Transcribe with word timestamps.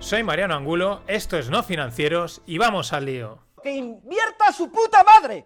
Soy 0.00 0.22
Mariano 0.22 0.54
Angulo, 0.54 1.00
esto 1.08 1.36
es 1.36 1.50
No 1.50 1.64
Financieros 1.64 2.40
y 2.46 2.56
vamos 2.56 2.92
al 2.92 3.04
lío. 3.04 3.40
¡Que 3.62 3.72
invierta 3.72 4.52
su 4.52 4.70
puta 4.70 5.02
madre! 5.02 5.44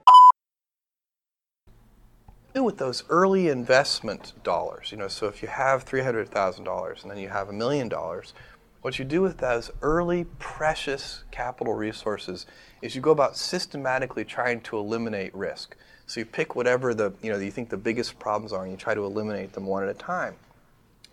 with 2.55 2.77
those 2.77 3.03
early 3.09 3.49
investment 3.49 4.35
dollars. 4.45 4.93
You 4.93 4.99
know, 4.99 5.09
so 5.09 5.27
if 5.27 5.43
you 5.43 5.49
have 5.49 5.87
$300,000 5.87 7.03
and 7.03 7.11
then 7.11 7.19
you 7.19 7.31
have 7.31 7.49
a 7.49 7.53
million 7.53 7.89
dollars, 7.89 8.35
what 8.83 8.99
you 8.99 9.07
do 9.07 9.23
with 9.23 9.39
those 9.39 9.71
early 9.81 10.27
precious 10.39 11.25
capital 11.31 11.73
resources 11.73 12.45
is 12.83 12.95
you 12.95 13.01
go 13.01 13.11
about 13.11 13.39
systematically 13.39 14.25
trying 14.25 14.61
to 14.61 14.77
eliminate 14.77 15.35
risk. 15.35 15.77
So 16.07 16.21
you 16.21 16.27
pick 16.27 16.55
whatever 16.55 16.93
the, 16.93 17.15
you 17.23 17.33
know, 17.33 17.39
you 17.39 17.51
think 17.51 17.71
the 17.71 17.79
biggest 17.79 18.19
problems 18.19 18.53
are 18.53 18.65
and 18.65 18.71
you 18.71 18.77
try 18.77 18.95
to 18.95 19.05
eliminate 19.05 19.55
them 19.55 19.65
one 19.67 19.83
at 19.83 19.89
a 19.89 19.95
time. 19.95 20.35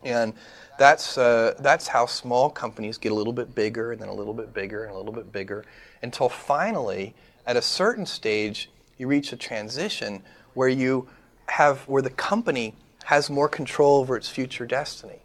And 0.03 0.33
that's, 0.77 1.17
uh, 1.17 1.55
that's 1.59 1.87
how 1.87 2.05
small 2.05 2.49
companies 2.49 2.97
get 2.97 3.11
a 3.11 3.15
little 3.15 3.33
bit 3.33 3.53
bigger 3.53 3.91
and 3.91 4.01
then 4.01 4.09
a 4.09 4.13
little 4.13 4.33
bit 4.33 4.53
bigger 4.53 4.85
and 4.85 4.93
a 4.93 4.97
little 4.97 5.11
bit 5.13 5.31
bigger 5.31 5.65
until 6.01 6.29
finally, 6.29 7.13
at 7.45 7.57
a 7.57 7.61
certain 7.61 8.05
stage, 8.05 8.69
you 8.97 9.07
reach 9.07 9.33
a 9.33 9.37
transition 9.37 10.23
where 10.53 10.69
you 10.69 11.07
have 11.47 11.79
where 11.87 12.01
the 12.01 12.09
company 12.09 12.75
has 13.05 13.29
more 13.29 13.49
control 13.49 13.97
over 13.97 14.15
its 14.15 14.29
future 14.29 14.65
destiny. 14.65 15.19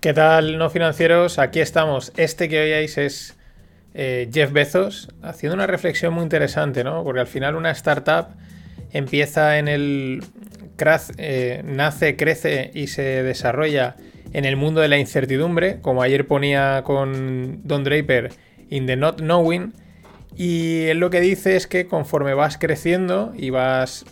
¿Qué 0.00 0.14
tal, 0.14 0.58
no 0.58 0.70
financieros? 0.70 1.38
Aquí 1.38 1.60
estamos. 1.60 2.12
Este 2.16 2.48
que 2.48 2.60
oíais 2.60 2.98
es 2.98 3.34
eh, 3.94 4.30
Jeff 4.32 4.52
Bezos 4.52 5.08
haciendo 5.22 5.54
una 5.54 5.66
reflexión 5.66 6.14
muy 6.14 6.22
interesante, 6.22 6.84
¿no? 6.84 7.02
Porque 7.02 7.20
al 7.20 7.26
final 7.26 7.56
una 7.56 7.70
startup 7.72 8.28
empieza 8.92 9.58
en 9.58 9.68
el. 9.68 10.24
Eh, 11.16 11.62
nace, 11.64 12.16
crece 12.16 12.70
y 12.72 12.86
se 12.86 13.24
desarrolla 13.24 13.96
en 14.32 14.44
el 14.44 14.56
mundo 14.56 14.80
de 14.80 14.86
la 14.86 14.98
incertidumbre, 14.98 15.80
como 15.80 16.02
ayer 16.02 16.26
ponía 16.26 16.82
con 16.84 17.62
Don 17.64 17.82
Draper, 17.82 18.30
in 18.70 18.86
the 18.86 18.94
not 18.94 19.16
knowing 19.20 19.72
y 20.38 20.86
él 20.86 20.98
lo 20.98 21.10
que 21.10 21.20
dice 21.20 21.56
es 21.56 21.66
que 21.66 21.88
conforme 21.88 22.32
vas 22.32 22.58
creciendo 22.58 23.32
y 23.36 23.50
vas 23.50 24.06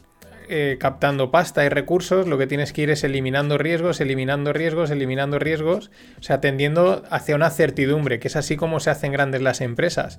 eh, 0.48 0.76
captando 0.80 1.30
pasta 1.30 1.64
y 1.64 1.68
recursos, 1.68 2.26
lo 2.26 2.36
que 2.36 2.48
tienes 2.48 2.72
que 2.72 2.82
ir 2.82 2.90
es 2.90 3.04
eliminando 3.04 3.58
riesgos, 3.58 4.00
eliminando 4.00 4.52
riesgos, 4.52 4.90
eliminando 4.90 5.38
riesgos, 5.38 5.92
o 6.18 6.22
sea, 6.24 6.40
tendiendo 6.40 7.04
hacia 7.10 7.36
una 7.36 7.50
certidumbre, 7.50 8.18
que 8.18 8.26
es 8.26 8.34
así 8.34 8.56
como 8.56 8.80
se 8.80 8.90
hacen 8.90 9.12
grandes 9.12 9.40
las 9.40 9.60
empresas. 9.60 10.18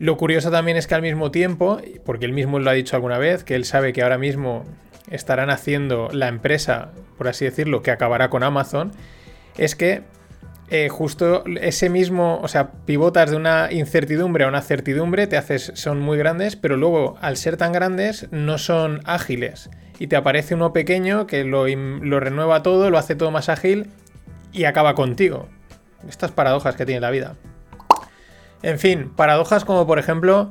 Lo 0.00 0.16
curioso 0.16 0.50
también 0.50 0.78
es 0.78 0.86
que 0.86 0.94
al 0.94 1.02
mismo 1.02 1.30
tiempo, 1.30 1.78
porque 2.06 2.24
él 2.24 2.32
mismo 2.32 2.58
lo 2.58 2.70
ha 2.70 2.72
dicho 2.72 2.96
alguna 2.96 3.18
vez, 3.18 3.44
que 3.44 3.54
él 3.54 3.66
sabe 3.66 3.92
que 3.92 4.02
ahora 4.02 4.16
mismo 4.16 4.64
estarán 5.10 5.50
haciendo 5.50 6.08
la 6.10 6.28
empresa, 6.28 6.92
por 7.18 7.28
así 7.28 7.44
decirlo, 7.44 7.82
que 7.82 7.90
acabará 7.90 8.30
con 8.30 8.42
Amazon, 8.42 8.92
es 9.58 9.76
que 9.76 10.04
eh, 10.70 10.88
justo 10.88 11.44
ese 11.60 11.90
mismo, 11.90 12.40
o 12.42 12.48
sea, 12.48 12.70
pivotas 12.86 13.30
de 13.30 13.36
una 13.36 13.70
incertidumbre 13.70 14.44
a 14.44 14.48
una 14.48 14.62
certidumbre, 14.62 15.26
te 15.26 15.36
haces, 15.36 15.70
son 15.74 16.00
muy 16.00 16.16
grandes, 16.16 16.56
pero 16.56 16.78
luego 16.78 17.18
al 17.20 17.36
ser 17.36 17.58
tan 17.58 17.72
grandes 17.72 18.26
no 18.30 18.56
son 18.56 19.02
ágiles. 19.04 19.68
Y 19.98 20.06
te 20.06 20.16
aparece 20.16 20.54
uno 20.54 20.72
pequeño 20.72 21.26
que 21.26 21.44
lo, 21.44 21.66
lo 21.68 22.20
renueva 22.20 22.62
todo, 22.62 22.88
lo 22.88 22.96
hace 22.96 23.16
todo 23.16 23.30
más 23.30 23.50
ágil 23.50 23.90
y 24.50 24.64
acaba 24.64 24.94
contigo. 24.94 25.46
Estas 26.08 26.30
paradojas 26.30 26.74
que 26.74 26.86
tiene 26.86 27.02
la 27.02 27.10
vida. 27.10 27.36
En 28.62 28.78
fin, 28.78 29.10
paradojas 29.16 29.64
como 29.64 29.86
por 29.86 29.98
ejemplo 29.98 30.50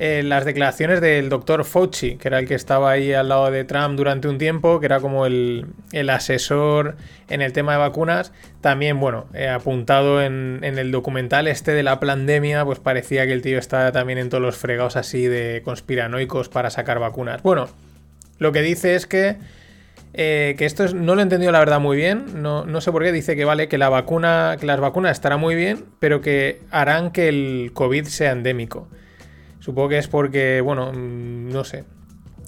eh, 0.00 0.22
las 0.22 0.44
declaraciones 0.44 1.00
del 1.00 1.28
doctor 1.28 1.64
Fauci, 1.64 2.16
que 2.18 2.28
era 2.28 2.38
el 2.38 2.46
que 2.46 2.54
estaba 2.54 2.92
ahí 2.92 3.12
al 3.12 3.28
lado 3.28 3.50
de 3.50 3.64
Trump 3.64 3.96
durante 3.96 4.28
un 4.28 4.38
tiempo, 4.38 4.78
que 4.78 4.86
era 4.86 5.00
como 5.00 5.26
el, 5.26 5.66
asesor 6.08 6.96
en 7.28 7.42
el 7.42 7.52
tema 7.52 7.72
de 7.72 7.78
vacunas, 7.78 8.32
también, 8.60 9.00
bueno, 9.00 9.26
eh, 9.34 9.48
apuntado 9.48 10.22
en, 10.22 10.60
el 10.62 10.92
documental 10.92 11.48
este 11.48 11.72
de 11.72 11.82
la 11.82 11.98
pandemia, 11.98 12.64
pues 12.64 12.78
parecía 12.78 13.26
que 13.26 13.32
el 13.32 13.42
tío 13.42 13.58
estaba 13.58 13.90
también 13.90 14.20
en 14.20 14.28
todos 14.28 14.40
los 14.40 14.56
fregados 14.56 14.94
así 14.94 15.26
de 15.26 15.62
conspiranoicos 15.64 16.48
para 16.48 16.70
sacar 16.70 17.00
vacunas. 17.00 17.42
Bueno, 17.42 17.68
lo 18.38 18.52
que 18.52 18.62
dice 18.62 18.94
es 18.94 19.06
que... 19.06 19.36
Eh, 20.14 20.54
que 20.58 20.64
esto 20.64 20.86
no 20.94 21.14
lo 21.14 21.20
he 21.20 21.22
entendido 21.22 21.52
la 21.52 21.58
verdad 21.58 21.80
muy 21.80 21.96
bien, 21.96 22.42
no, 22.42 22.64
no, 22.64 22.80
sé 22.80 22.90
por 22.90 23.02
qué 23.04 23.12
dice 23.12 23.36
que 23.36 23.44
vale, 23.44 23.68
que 23.68 23.78
la 23.78 23.88
vacuna, 23.88 24.56
que 24.58 24.66
las 24.66 24.80
vacunas 24.80 25.12
estarán 25.12 25.38
muy 25.38 25.54
bien, 25.54 25.84
pero 26.00 26.20
que 26.20 26.62
harán 26.70 27.10
que 27.10 27.28
el 27.28 27.70
COVID 27.74 28.04
sea 28.04 28.32
endémico. 28.32 28.88
Supongo 29.60 29.90
que 29.90 29.98
es 29.98 30.08
porque, 30.08 30.60
bueno, 30.60 30.92
mm, 30.92 31.50
no 31.50 31.64
sé, 31.64 31.84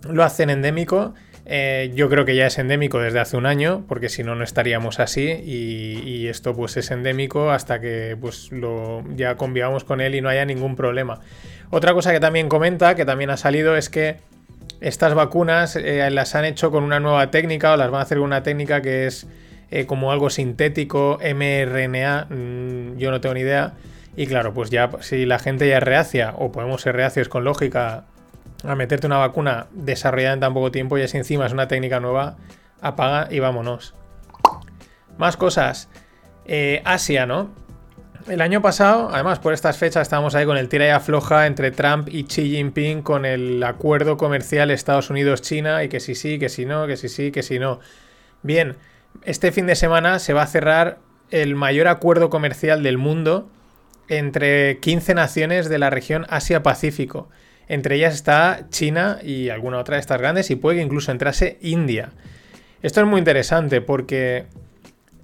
lo 0.08 0.24
hacen 0.24 0.50
endémico. 0.50 1.14
Eh, 1.44 1.90
yo 1.94 2.08
creo 2.08 2.24
que 2.24 2.36
ya 2.36 2.46
es 2.46 2.58
endémico 2.58 3.00
desde 3.00 3.18
hace 3.18 3.36
un 3.36 3.44
año, 3.44 3.84
porque 3.88 4.08
si 4.08 4.22
no, 4.22 4.34
no 4.36 4.44
estaríamos 4.44 5.00
así. 5.00 5.28
Y, 5.44 6.28
esto 6.28 6.54
pues 6.54 6.76
es 6.76 6.90
endémico 6.92 7.50
hasta 7.50 7.80
que 7.80 8.16
pues 8.20 8.52
lo, 8.52 9.02
ya 9.16 9.34
convivamos 9.34 9.82
con 9.82 10.00
él 10.00 10.14
y 10.14 10.20
no 10.20 10.28
haya 10.28 10.44
ningún 10.44 10.76
problema. 10.76 11.20
Otra 11.70 11.92
cosa 11.92 12.12
que 12.12 12.20
también 12.20 12.48
comenta, 12.48 12.94
que 12.94 13.04
también 13.04 13.30
ha 13.30 13.36
salido, 13.36 13.76
es 13.76 13.90
que 13.90 14.18
estas 14.80 15.14
vacunas 15.14 15.76
eh, 15.76 16.08
las 16.10 16.34
han 16.34 16.44
hecho 16.44 16.70
con 16.70 16.84
una 16.84 17.00
nueva 17.00 17.30
técnica 17.30 17.72
o 17.72 17.76
las 17.76 17.90
van 17.90 18.00
a 18.00 18.02
hacer 18.02 18.18
con 18.18 18.26
una 18.26 18.42
técnica 18.42 18.82
que 18.82 19.06
es 19.06 19.26
eh, 19.70 19.86
como 19.86 20.10
algo 20.10 20.30
sintético, 20.30 21.18
mRNA, 21.22 22.26
mm, 22.28 22.96
yo 22.96 23.10
no 23.10 23.20
tengo 23.20 23.34
ni 23.34 23.40
idea 23.40 23.74
y 24.16 24.26
claro, 24.26 24.52
pues 24.52 24.70
ya 24.70 24.90
si 25.00 25.24
la 25.24 25.38
gente 25.38 25.68
ya 25.68 25.78
es 25.78 25.82
reacia, 25.82 26.34
o 26.36 26.50
podemos 26.52 26.82
ser 26.82 26.96
reacios 26.96 27.28
con 27.28 27.44
lógica 27.44 28.04
a 28.64 28.74
meterte 28.74 29.06
una 29.06 29.18
vacuna 29.18 29.66
desarrollada 29.72 30.34
en 30.34 30.40
tan 30.40 30.54
poco 30.54 30.70
tiempo, 30.70 30.98
y 30.98 31.02
así 31.02 31.16
encima 31.16 31.46
es 31.46 31.52
una 31.52 31.68
técnica 31.68 32.00
nueva, 32.00 32.36
apaga 32.80 33.28
y 33.30 33.38
vámonos. 33.38 33.94
Más 35.16 35.36
cosas. 35.36 35.88
Eh, 36.44 36.82
Asia, 36.84 37.26
¿no? 37.26 37.50
El 38.28 38.42
año 38.42 38.60
pasado, 38.60 39.08
además 39.12 39.38
por 39.38 39.54
estas 39.54 39.78
fechas, 39.78 40.02
estábamos 40.02 40.34
ahí 40.34 40.44
con 40.44 40.56
el 40.56 40.68
tira 40.68 40.86
y 40.86 40.90
afloja 40.90 41.46
entre 41.46 41.70
Trump 41.70 42.08
y 42.10 42.24
Xi 42.24 42.50
Jinping 42.50 43.02
con 43.02 43.24
el 43.24 43.62
acuerdo 43.62 44.16
comercial 44.16 44.70
Estados 44.70 45.10
Unidos-China 45.10 45.82
y 45.84 45.88
que 45.88 46.00
si 46.00 46.14
sí, 46.14 46.38
que 46.38 46.48
si 46.48 46.66
no, 46.66 46.86
que 46.86 46.96
si 46.96 47.08
sí, 47.08 47.32
que 47.32 47.42
si 47.42 47.58
no. 47.58 47.80
Bien, 48.42 48.76
este 49.24 49.52
fin 49.52 49.66
de 49.66 49.74
semana 49.74 50.18
se 50.18 50.34
va 50.34 50.42
a 50.42 50.46
cerrar 50.46 50.98
el 51.30 51.54
mayor 51.54 51.88
acuerdo 51.88 52.28
comercial 52.30 52.82
del 52.82 52.98
mundo 52.98 53.48
entre 54.08 54.78
15 54.80 55.14
naciones 55.14 55.68
de 55.68 55.78
la 55.78 55.88
región 55.88 56.26
Asia-Pacífico. 56.28 57.28
Entre 57.68 57.96
ellas 57.96 58.14
está 58.14 58.66
China 58.70 59.18
y 59.22 59.48
alguna 59.48 59.78
otra 59.78 59.96
de 59.96 60.00
estas 60.00 60.20
grandes 60.20 60.50
y 60.50 60.56
puede 60.56 60.78
que 60.78 60.82
incluso 60.82 61.10
entrase 61.10 61.58
India. 61.62 62.10
Esto 62.82 63.00
es 63.00 63.06
muy 63.06 63.18
interesante 63.18 63.80
porque 63.80 64.46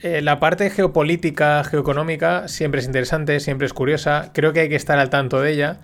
eh, 0.01 0.21
la 0.21 0.41
parte 0.41 0.69
geopolítica, 0.69 1.65
geoeconómica, 1.65 2.49
siempre 2.49 2.81
es 2.81 2.87
interesante, 2.87 3.41
siempre 3.41 3.67
es 3.67 3.73
curiosa, 3.73 4.31
creo 4.35 4.53
que 4.53 4.61
hay 4.61 4.69
que 4.69 4.77
estar 4.77 4.99
al 4.99 5.09
tanto 5.09 5.41
de 5.41 5.53
ella, 5.53 5.81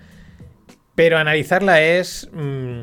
pero 0.95 1.17
analizarla 1.17 1.81
es 1.81 2.29
mm, 2.33 2.83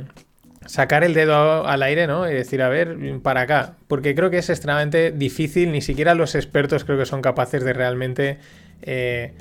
sacar 0.66 1.04
el 1.04 1.14
dedo 1.14 1.68
al 1.68 1.84
aire, 1.84 2.08
¿no? 2.08 2.28
Y 2.28 2.34
decir, 2.34 2.64
a 2.64 2.70
ver, 2.70 2.98
para 3.22 3.42
acá, 3.42 3.76
porque 3.88 4.16
creo 4.16 4.32
que 4.32 4.40
es 4.40 4.50
extremadamente 4.50 5.12
difícil, 5.12 5.72
ni 5.72 5.82
siquiera 5.82 6.16
los 6.16 6.34
expertos 6.34 6.84
creo 6.84 6.98
que 6.98 7.06
son 7.06 7.22
capaces 7.22 7.64
de 7.64 7.74
realmente... 7.74 8.38
Eh, 8.82 9.34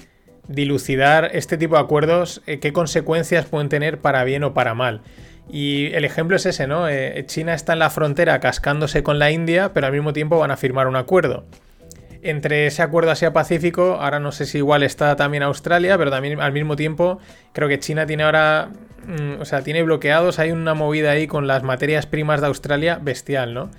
dilucidar 0.49 1.29
este 1.35 1.59
tipo 1.59 1.75
de 1.75 1.83
acuerdos, 1.83 2.41
eh, 2.47 2.59
qué 2.59 2.73
consecuencias 2.73 3.45
pueden 3.45 3.69
tener 3.69 3.99
para 3.99 4.25
bien 4.25 4.45
o 4.45 4.55
para 4.55 4.73
mal. 4.73 5.03
Y 5.51 5.93
el 5.93 6.07
ejemplo 6.07 6.37
es 6.37 6.47
ese, 6.47 6.67
¿no? 6.67 6.87
China 7.27 7.53
está 7.53 7.75
en 7.75 7.81
la 7.81 7.91
frontera 7.91 8.41
cascándose 8.41 9.03
con 9.03 9.19
la 9.19 9.31
India, 9.31 9.75
pero 9.75 9.89
al 9.89 9.93
mismo 9.93 10.15
tiempo 10.15 10.39
van 10.39 10.51
a 10.51 10.57
firmar 10.57 10.87
un 10.89 10.97
acuerdo. 10.97 11.45
Entre 12.23 12.67
ese 12.67 12.83
acuerdo 12.83 13.11
Asia-Pacífico, 13.13 13.99
ahora 14.01 14.19
no 14.19 14.33
sé 14.33 14.45
si 14.45 14.59
igual 14.59 14.83
está 14.83 15.15
también 15.15 15.43
Australia, 15.45 15.97
pero 15.97 16.11
también 16.11 16.41
al 16.41 16.53
mismo 16.53 16.75
tiempo 16.75 17.19
creo 17.53 17.69
que 17.69 17.79
China 17.79 18.07
tiene 18.07 18.25
ahora, 18.25 18.71
mm, 19.07 19.41
o 19.41 19.45
sea, 19.45 19.63
tiene 19.63 19.83
bloqueados, 19.83 20.39
hay 20.39 20.51
una 20.51 20.75
movida 20.75 21.13
ahí 21.13 21.27
con 21.27 21.47
las 21.47 21.63
materias 21.63 22.07
primas 22.07 22.41
de 22.41 22.49
Australia 22.49 22.99
bestial, 23.01 23.55
¿no? 23.55 23.71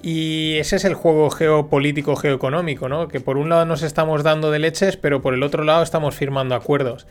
Y 0.00 0.56
ese 0.58 0.76
es 0.76 0.84
el 0.84 0.94
juego 0.94 1.30
geopolítico, 1.30 2.14
geoeconómico, 2.16 2.88
¿no? 2.88 3.08
Que 3.08 3.20
por 3.20 3.36
un 3.36 3.48
lado 3.48 3.64
nos 3.64 3.82
estamos 3.82 4.22
dando 4.22 4.50
de 4.50 4.60
leches, 4.60 4.96
pero 4.96 5.20
por 5.20 5.34
el 5.34 5.42
otro 5.42 5.64
lado 5.64 5.82
estamos 5.82 6.14
firmando 6.14 6.54
acuerdos. 6.54 7.06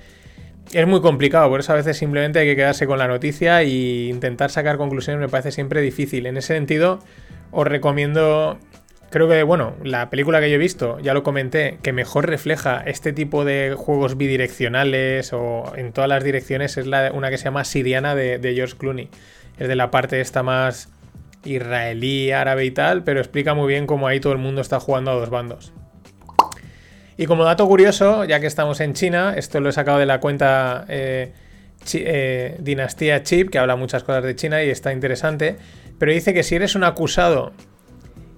Es 0.72 0.88
muy 0.88 1.01
complicado, 1.01 1.50
por 1.50 1.60
eso 1.60 1.74
a 1.74 1.75
veces 1.75 1.98
simplemente 1.98 2.40
hay 2.40 2.48
que 2.48 2.56
quedarse 2.56 2.88
con 2.88 2.98
la 2.98 3.08
noticia 3.08 3.62
e 3.62 4.08
intentar 4.10 4.51
sacar 4.51 4.78
conclusiones 4.78 5.19
me 5.19 5.30
parece 5.30 5.51
siempre 5.51 5.81
difícil. 5.81 6.25
En 6.25 6.38
ese 6.38 6.54
sentido, 6.54 7.00
os 7.51 7.68
recomiendo 7.68 8.60
creo 9.16 9.30
que, 9.30 9.44
bueno, 9.44 9.78
la 9.82 10.10
película 10.10 10.42
que 10.42 10.50
yo 10.50 10.56
he 10.56 10.58
visto, 10.58 11.00
ya 11.00 11.14
lo 11.14 11.24
comenté, 11.24 11.80
que 11.82 11.94
mejor 11.94 12.28
refleja 12.28 12.84
este 12.86 13.14
tipo 13.14 13.46
de 13.46 13.74
juegos 13.74 14.18
bidireccionales 14.18 15.32
o 15.32 15.72
en 15.78 15.94
todas 15.94 16.10
las 16.10 16.22
direcciones 16.22 16.76
es 16.76 16.86
una 16.86 17.30
que 17.30 17.38
se 17.38 17.46
llama 17.46 17.64
Siriana 17.64 18.14
de, 18.14 18.40
de 18.40 18.54
George 18.54 18.76
Clooney. 18.76 19.08
Es 19.58 19.70
de 19.70 19.76
la 19.78 19.90
parte 19.90 20.20
esta 20.20 20.44
más 20.44 20.90
israelí, 21.46 22.34
árabe 22.34 22.66
y 22.66 22.72
tal, 22.72 23.06
pero 23.06 23.22
explica 23.22 23.54
muy 23.54 23.70
bien 23.70 23.88
cómo 23.88 24.06
ahí 24.06 24.20
todo 24.20 24.34
el 24.34 24.40
mundo 24.40 24.60
está 24.60 24.82
jugando 24.82 25.12
a 25.12 25.14
dos 25.14 25.30
bandos. 25.30 25.72
Y 27.16 27.26
como 27.26 27.46
dato 27.46 27.66
curioso, 27.68 28.26
ya 28.26 28.42
que 28.42 28.48
estamos 28.48 28.82
en 28.82 28.96
China, 28.96 29.34
esto 29.38 29.62
lo 29.62 29.70
he 29.70 29.72
sacado 29.72 29.98
de 29.98 30.08
la 30.08 30.20
cuenta 30.20 30.84
eh, 30.90 31.32
eh, 31.94 32.58
Dinastía 32.60 33.24
Chip, 33.24 33.50
que 33.50 33.60
habla 33.60 33.78
muchas 33.78 34.04
cosas 34.04 34.26
de 34.26 34.36
China 34.36 34.62
y 34.62 34.70
está 34.70 34.92
interesante, 34.92 35.56
pero 36.00 36.12
dice 36.12 36.34
que 36.34 36.44
si 36.44 36.56
eres 36.56 36.76
un 36.76 36.84
acusado 36.84 37.54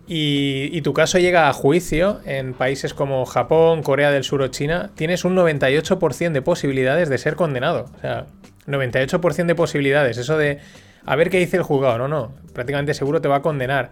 y, 0.08 0.82
tu 0.82 0.94
caso 0.94 1.20
llega 1.20 1.50
a 1.50 1.54
juicio 1.54 2.22
en 2.26 2.54
países 2.54 2.94
como 2.94 3.26
Japón, 3.26 3.84
Corea 3.84 4.10
del 4.10 4.24
Sur 4.24 4.42
o 4.42 4.48
China, 4.48 4.92
tienes 4.96 5.26
un 5.26 5.36
98% 5.36 6.32
de 6.32 6.42
posibilidades 6.42 7.10
de 7.10 7.18
ser 7.18 7.36
condenado. 7.36 7.86
O 7.98 8.00
sea, 8.00 8.28
98% 8.68 9.46
de 9.46 9.56
posibilidades. 9.56 10.18
Eso 10.18 10.38
de 10.38 10.60
a 11.06 11.16
ver 11.16 11.30
qué 11.30 11.40
dice 11.40 11.58
el 11.58 11.64
juzgado. 11.64 11.98
No, 11.98 12.08
no. 12.08 12.34
Prácticamente 12.54 12.94
seguro 12.94 13.22
te 13.22 13.28
va 13.28 13.38
a 13.38 13.42
condenar. 13.42 13.92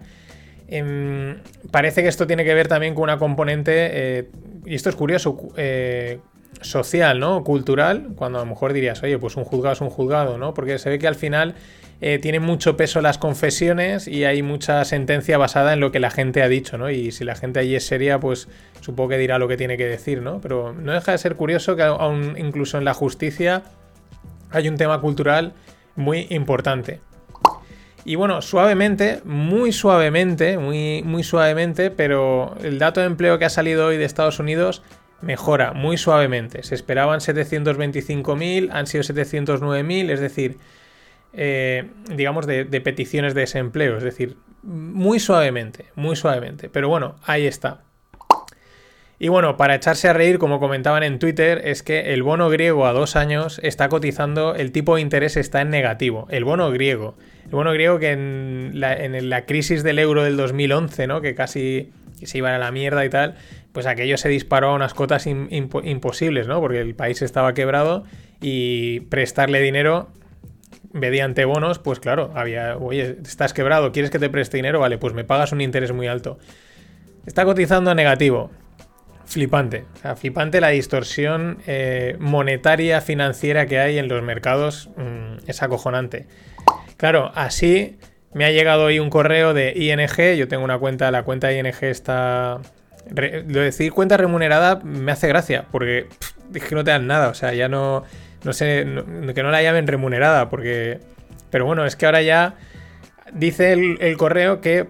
Em, 0.68 1.38
parece 1.70 2.02
que 2.02 2.08
esto 2.08 2.26
tiene 2.26 2.44
que 2.44 2.54
ver 2.54 2.68
también 2.68 2.94
con 2.94 3.04
una 3.04 3.18
componente, 3.18 3.72
eh, 3.92 4.28
y 4.64 4.74
esto 4.74 4.88
es 4.88 4.96
curioso, 4.96 5.38
eh, 5.56 6.18
social, 6.62 7.20
¿no? 7.20 7.44
Cultural, 7.44 8.08
cuando 8.16 8.38
a 8.38 8.42
lo 8.42 8.46
mejor 8.46 8.72
dirías, 8.72 9.02
oye, 9.02 9.18
pues 9.18 9.36
un 9.36 9.44
juzgado 9.44 9.74
es 9.74 9.80
un 9.80 9.90
juzgado, 9.90 10.38
¿no? 10.38 10.54
Porque 10.54 10.78
se 10.78 10.90
ve 10.90 10.98
que 10.98 11.06
al 11.06 11.14
final 11.14 11.54
eh, 12.00 12.18
tiene 12.18 12.40
mucho 12.40 12.76
peso 12.76 13.00
las 13.00 13.18
confesiones 13.18 14.06
y 14.06 14.24
hay 14.24 14.42
mucha 14.42 14.84
sentencia 14.84 15.38
basada 15.38 15.72
en 15.72 15.80
lo 15.80 15.92
que 15.92 16.00
la 16.00 16.10
gente 16.10 16.42
ha 16.42 16.48
dicho, 16.48 16.76
¿no? 16.76 16.90
Y 16.90 17.10
si 17.10 17.24
la 17.24 17.34
gente 17.34 17.60
allí 17.60 17.74
es 17.74 17.86
seria, 17.86 18.20
pues 18.20 18.48
supongo 18.80 19.10
que 19.10 19.18
dirá 19.18 19.38
lo 19.38 19.48
que 19.48 19.56
tiene 19.56 19.76
que 19.76 19.86
decir, 19.86 20.20
¿no? 20.20 20.40
Pero 20.40 20.72
no 20.72 20.92
deja 20.92 21.12
de 21.12 21.18
ser 21.18 21.36
curioso 21.36 21.74
que 21.74 21.82
aún 21.82 22.36
incluso 22.38 22.76
en 22.76 22.84
la 22.84 22.92
justicia 22.94 23.62
hay 24.50 24.68
un 24.68 24.76
tema 24.76 25.00
cultural 25.00 25.54
muy 25.94 26.26
importante. 26.30 27.00
Y 28.04 28.14
bueno, 28.14 28.40
suavemente, 28.40 29.20
muy 29.24 29.72
suavemente, 29.72 30.58
muy, 30.58 31.02
muy 31.02 31.24
suavemente, 31.24 31.90
pero 31.90 32.54
el 32.62 32.78
dato 32.78 33.00
de 33.00 33.06
empleo 33.06 33.38
que 33.38 33.46
ha 33.46 33.50
salido 33.50 33.86
hoy 33.86 33.96
de 33.96 34.04
Estados 34.04 34.38
Unidos 34.38 34.82
mejora 35.20 35.72
muy 35.72 35.96
suavemente. 35.96 36.62
Se 36.62 36.74
esperaban 36.74 37.20
725.000, 37.20 38.70
han 38.72 38.86
sido 38.86 39.02
709.000, 39.04 40.10
es 40.10 40.20
decir, 40.20 40.58
eh, 41.32 41.90
digamos, 42.14 42.46
de, 42.46 42.64
peticiones 42.80 43.34
de 43.34 43.42
desempleo. 43.42 43.96
Es 43.96 44.04
decir, 44.04 44.36
muy 44.62 45.20
suavemente, 45.20 45.86
muy 45.94 46.16
suavemente. 46.16 46.68
Pero 46.68 46.88
bueno, 46.88 47.16
ahí 47.24 47.46
está. 47.46 47.82
Y 49.18 49.28
bueno, 49.28 49.56
para 49.56 49.74
echarse 49.74 50.08
a 50.08 50.12
reír, 50.12 50.38
como 50.38 50.60
comentaban 50.60 51.02
en 51.02 51.18
Twitter, 51.18 51.62
es 51.64 51.82
que 51.82 52.12
el 52.12 52.22
bono 52.22 52.50
griego 52.50 52.86
a 52.86 52.92
dos 52.92 53.16
años 53.16 53.60
está 53.62 53.88
cotizando, 53.88 54.54
el 54.54 54.72
tipo 54.72 54.96
de 54.96 55.00
interés 55.00 55.38
está 55.38 55.62
en 55.62 55.70
negativo. 55.70 56.26
El 56.30 56.44
bono 56.44 56.70
griego. 56.70 57.16
El 57.44 57.52
bono 57.52 57.72
griego 57.72 57.98
que 57.98 58.12
en 58.12 58.72
la, 58.74 59.46
crisis 59.46 59.82
del 59.82 59.98
euro 59.98 60.22
del 60.22 60.36
2011, 60.36 61.06
¿no? 61.06 61.22
Que 61.22 61.34
casi 61.34 61.92
se 62.22 62.38
iba 62.38 62.54
a 62.54 62.58
la 62.58 62.70
mierda 62.70 63.04
y 63.06 63.10
tal, 63.10 63.36
pues 63.76 63.84
aquello 63.84 64.16
se 64.16 64.30
disparó 64.30 64.70
a 64.70 64.74
unas 64.74 64.94
cotas 64.94 65.26
imposibles, 65.26 66.46
¿no? 66.46 66.62
Porque 66.62 66.80
el 66.80 66.94
país 66.94 67.20
estaba 67.20 67.52
quebrado 67.52 68.04
y 68.40 69.00
prestarle 69.00 69.60
dinero 69.60 70.08
mediante 70.94 71.44
bonos, 71.44 71.78
pues 71.78 72.00
claro, 72.00 72.32
había, 72.34 72.78
oye, 72.78 73.18
estás 73.22 73.52
quebrado, 73.52 73.92
¿quieres 73.92 74.10
que 74.10 74.18
te 74.18 74.30
preste 74.30 74.56
dinero? 74.56 74.80
Vale, 74.80 74.96
pues 74.96 75.12
me 75.12 75.24
pagas 75.24 75.52
un 75.52 75.60
interés 75.60 75.92
muy 75.92 76.06
alto. 76.06 76.38
Está 77.26 77.44
cotizando 77.44 77.90
a 77.90 77.94
negativo. 77.94 78.50
Flipante. 79.26 79.84
O 79.96 79.98
sea, 79.98 80.16
flipante 80.16 80.62
la 80.62 80.68
distorsión 80.68 81.58
eh, 81.66 82.16
monetaria, 82.18 83.02
financiera 83.02 83.66
que 83.66 83.78
hay 83.78 83.98
en 83.98 84.08
los 84.08 84.22
mercados. 84.22 84.88
Mm, 84.96 85.46
es 85.46 85.62
acojonante. 85.62 86.28
Claro, 86.96 87.30
así 87.34 87.98
me 88.32 88.46
ha 88.46 88.50
llegado 88.52 88.84
hoy 88.84 89.00
un 89.00 89.10
correo 89.10 89.52
de 89.52 89.74
ING. 89.76 90.34
Yo 90.38 90.48
tengo 90.48 90.64
una 90.64 90.78
cuenta, 90.78 91.10
la 91.10 91.24
cuenta 91.24 91.48
de 91.48 91.58
ING 91.58 91.76
está. 91.82 92.62
Lo 93.10 93.60
decir 93.60 93.92
cuenta 93.92 94.16
remunerada 94.16 94.80
me 94.82 95.12
hace 95.12 95.28
gracia, 95.28 95.66
porque 95.70 96.08
es 96.54 96.64
que 96.64 96.74
no 96.74 96.84
te 96.84 96.90
dan 96.90 97.06
nada. 97.06 97.28
O 97.28 97.34
sea, 97.34 97.52
ya 97.52 97.68
no. 97.68 98.04
No 98.44 98.52
sé, 98.52 98.86
que 99.34 99.42
no 99.42 99.50
la 99.50 99.62
llamen 99.62 99.86
remunerada, 99.86 100.48
porque. 100.50 101.00
Pero 101.50 101.64
bueno, 101.64 101.84
es 101.84 101.96
que 101.96 102.06
ahora 102.06 102.22
ya 102.22 102.54
dice 103.32 103.72
el 103.72 104.16
correo 104.16 104.60
que 104.60 104.88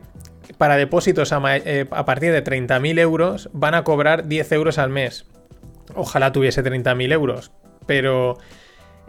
para 0.59 0.77
depósitos 0.77 1.33
eh, 1.33 1.87
a, 1.91 2.05
partir 2.05 2.33
de 2.33 2.43
30.000 2.43 2.99
euros 2.99 3.51
van 3.53 3.75
a 3.75 3.85
cobrar 3.85 4.27
10 4.27 4.53
euros 4.53 4.79
al 4.79 4.91
mes. 4.91 5.27
Ojalá 5.95 6.33
tuviese 6.33 6.65
30.000 6.65 7.13
euros, 7.13 7.53
pero 7.87 8.39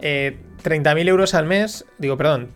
eh, 0.00 1.08
euros 1.08 1.34
al 1.34 1.46
mes, 1.46 1.84
digo, 1.98 2.16
perdón, 2.16 2.50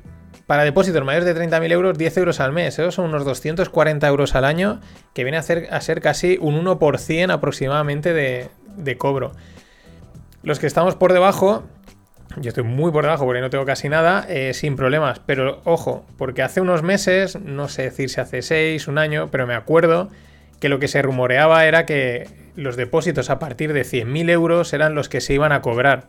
para 0.52 0.64
depósitos 0.64 1.02
mayores 1.02 1.24
de 1.24 1.34
30.000 1.34 1.72
euros, 1.72 1.96
10 1.96 2.14
euros 2.18 2.38
al 2.38 2.52
mes. 2.52 2.78
Esos 2.78 2.96
son 2.96 3.06
unos 3.06 3.24
240 3.24 4.06
euros 4.06 4.34
al 4.34 4.44
año, 4.44 4.82
que 5.14 5.24
viene 5.24 5.38
a, 5.38 5.40
a 5.40 5.80
ser 5.80 6.00
casi 6.02 6.36
un 6.42 6.62
1% 6.62 7.32
aproximadamente 7.32 8.12
de, 8.12 8.48
de 8.76 8.98
cobro. 8.98 9.32
Los 10.42 10.58
que 10.58 10.66
estamos 10.66 10.94
por 10.94 11.14
debajo, 11.14 11.62
yo 12.36 12.50
estoy 12.50 12.64
muy 12.64 12.92
por 12.92 13.04
debajo 13.04 13.24
porque 13.24 13.40
no 13.40 13.48
tengo 13.48 13.64
casi 13.64 13.88
nada, 13.88 14.26
eh, 14.28 14.52
sin 14.52 14.76
problemas. 14.76 15.22
Pero 15.24 15.62
ojo, 15.64 16.04
porque 16.18 16.42
hace 16.42 16.60
unos 16.60 16.82
meses, 16.82 17.40
no 17.40 17.70
sé 17.70 17.84
decir 17.84 18.10
si 18.10 18.20
hace 18.20 18.42
seis, 18.42 18.88
un 18.88 18.98
año, 18.98 19.30
pero 19.30 19.46
me 19.46 19.54
acuerdo 19.54 20.10
que 20.60 20.68
lo 20.68 20.78
que 20.78 20.88
se 20.88 21.00
rumoreaba 21.00 21.64
era 21.64 21.86
que 21.86 22.28
los 22.56 22.76
depósitos 22.76 23.30
a 23.30 23.38
partir 23.38 23.72
de 23.72 23.86
100.000 23.86 24.28
euros 24.28 24.74
eran 24.74 24.94
los 24.94 25.08
que 25.08 25.22
se 25.22 25.32
iban 25.32 25.52
a 25.52 25.62
cobrar. 25.62 26.08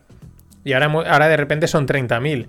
Y 0.64 0.74
ahora, 0.74 0.88
ahora 1.10 1.28
de 1.28 1.36
repente 1.38 1.66
son 1.66 1.88
30.000. 1.88 2.46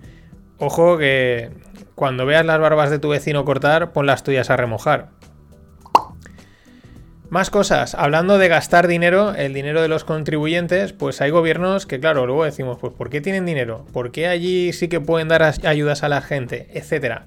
Ojo 0.58 0.98
que 0.98 1.50
cuando 1.96 2.26
veas 2.26 2.46
las 2.46 2.60
barbas 2.60 2.90
de 2.90 3.00
tu 3.00 3.10
vecino 3.10 3.46
cortar, 3.46 3.92
pon 3.92 4.06
las 4.06 4.24
tuyas 4.24 4.50
a 4.50 4.58
remojar. 4.58 5.10
Más 7.30 7.50
cosas, 7.50 7.96
hablando 7.96 8.38
de 8.38 8.48
gastar 8.48 8.88
dinero, 8.88 9.34
el 9.34 9.54
dinero 9.54 9.82
de 9.82 9.88
los 9.88 10.04
contribuyentes, 10.04 10.94
pues 10.94 11.22
hay 11.22 11.32
gobiernos 11.32 11.86
que, 11.86 12.00
claro, 12.00 12.26
luego 12.26 12.46
decimos, 12.46 12.78
pues 12.80 12.94
¿por 12.94 13.10
qué 13.10 13.20
tienen 13.20 13.46
dinero? 13.46 13.86
¿Por 13.92 14.12
qué 14.12 14.28
allí 14.28 14.72
sí 14.74 14.88
que 14.88 15.02
pueden 15.02 15.28
dar 15.28 15.44
ayudas 15.66 16.04
a 16.04 16.10
la 16.10 16.22
gente? 16.22 16.70
Etcétera. 16.74 17.26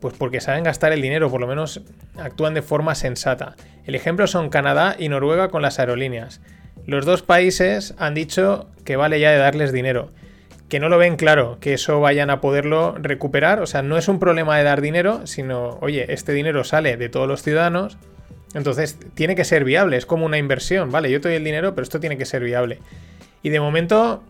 Pues 0.00 0.14
porque 0.18 0.40
saben 0.40 0.64
gastar 0.64 0.92
el 0.92 1.00
dinero, 1.00 1.30
por 1.30 1.40
lo 1.40 1.46
menos 1.46 1.80
actúan 2.18 2.54
de 2.54 2.62
forma 2.62 2.94
sensata. 2.94 3.56
El 3.86 3.94
ejemplo 3.94 4.26
son 4.26 4.50
Canadá 4.50 4.96
y 4.98 5.08
Noruega 5.08 5.48
con 5.48 5.62
las 5.62 5.78
aerolíneas. 5.78 6.40
Los 6.84 7.06
dos 7.06 7.22
países 7.22 7.94
han 7.98 8.14
dicho 8.14 8.68
que 8.84 8.96
vale 8.96 9.20
ya 9.20 9.30
de 9.30 9.38
darles 9.38 9.72
dinero. 9.72 10.10
Que 10.68 10.80
no 10.80 10.88
lo 10.88 10.98
ven 10.98 11.16
claro, 11.16 11.58
que 11.60 11.74
eso 11.74 12.00
vayan 12.00 12.30
a 12.30 12.40
poderlo 12.40 12.96
recuperar. 12.98 13.60
O 13.60 13.66
sea, 13.66 13.82
no 13.82 13.96
es 13.98 14.08
un 14.08 14.18
problema 14.18 14.58
de 14.58 14.64
dar 14.64 14.80
dinero, 14.80 15.26
sino, 15.26 15.78
oye, 15.80 16.12
este 16.12 16.32
dinero 16.32 16.64
sale 16.64 16.96
de 16.96 17.08
todos 17.08 17.28
los 17.28 17.42
ciudadanos 17.42 17.98
entonces, 18.56 18.98
tiene 19.12 19.34
que 19.34 19.44
ser 19.44 19.64
viable, 19.64 19.98
es 19.98 20.06
como 20.06 20.24
una 20.24 20.38
inversión, 20.38 20.90
¿vale? 20.90 21.10
Yo 21.10 21.20
te 21.20 21.28
doy 21.28 21.36
el 21.36 21.44
dinero, 21.44 21.74
pero 21.74 21.82
esto 21.82 22.00
tiene 22.00 22.16
que 22.16 22.24
ser 22.24 22.42
viable. 22.42 22.78
Y 23.42 23.50
de 23.50 23.60
momento 23.60 24.22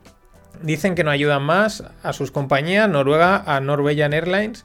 dicen 0.62 0.96
que 0.96 1.04
no 1.04 1.12
ayudan 1.12 1.44
más 1.44 1.84
a 2.02 2.12
sus 2.12 2.32
compañías, 2.32 2.88
Noruega, 2.88 3.44
a 3.46 3.60
Norwegian 3.60 4.12
Airlines, 4.12 4.64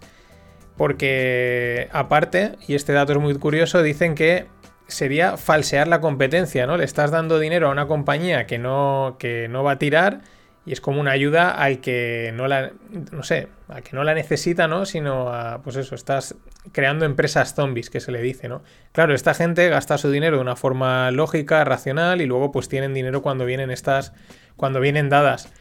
porque 0.78 1.90
aparte, 1.92 2.54
y 2.68 2.74
este 2.74 2.92
dato 2.94 3.12
es 3.12 3.20
muy 3.20 3.36
curioso, 3.36 3.84
dicen 3.84 4.16
que 4.16 4.48
sería 4.88 5.38
falsear 5.38 5.88
la 5.88 6.02
competencia, 6.02 6.66
¿no? 6.66 6.76
Le 6.76 6.84
estás 6.84 7.12
dando 7.12 7.38
dinero 7.38 7.68
a 7.68 7.72
una 7.72 7.88
compañía 7.88 8.48
que 8.48 8.58
no, 8.58 9.18
que 9.20 9.48
no 9.48 9.64
va 9.64 9.74
a 9.74 9.80
tirar 9.80 10.22
y 10.66 10.74
es 10.74 10.82
como 10.82 11.02
una 11.02 11.12
ayuda 11.12 11.52
al 11.52 11.80
que 11.80 12.32
no 12.36 12.48
la, 12.48 12.72
no 13.12 13.24
sé, 13.24 13.48
que 13.84 13.96
no 13.96 14.04
la 14.04 14.14
necesita, 14.14 14.68
¿no? 14.68 14.86
Sino 14.86 15.30
a, 15.34 15.62
pues 15.64 15.76
eso, 15.76 15.96
estás 15.96 16.36
creando 16.72 17.06
empresas 17.06 17.56
zombies, 17.56 17.90
que 17.90 18.00
se 18.00 18.12
le 18.12 18.22
dice, 18.22 18.48
¿no? 18.48 18.62
Claro, 18.92 19.16
esta 19.16 19.34
gente 19.34 19.68
gasta 19.70 19.98
su 19.98 20.12
dinero 20.12 20.38
de 20.38 20.42
una 20.44 20.56
forma 20.56 21.10
lógica, 21.10 21.64
racional, 21.64 22.22
y 22.22 22.28
luego 22.28 22.52
pues 22.52 22.70
tienen 22.70 22.94
dinero 22.94 23.24
cuando 23.24 23.46
vienen 23.46 23.72
estas, 23.72 24.14
cuando 24.56 24.80
vienen 24.80 25.10
dadas. 25.10 25.52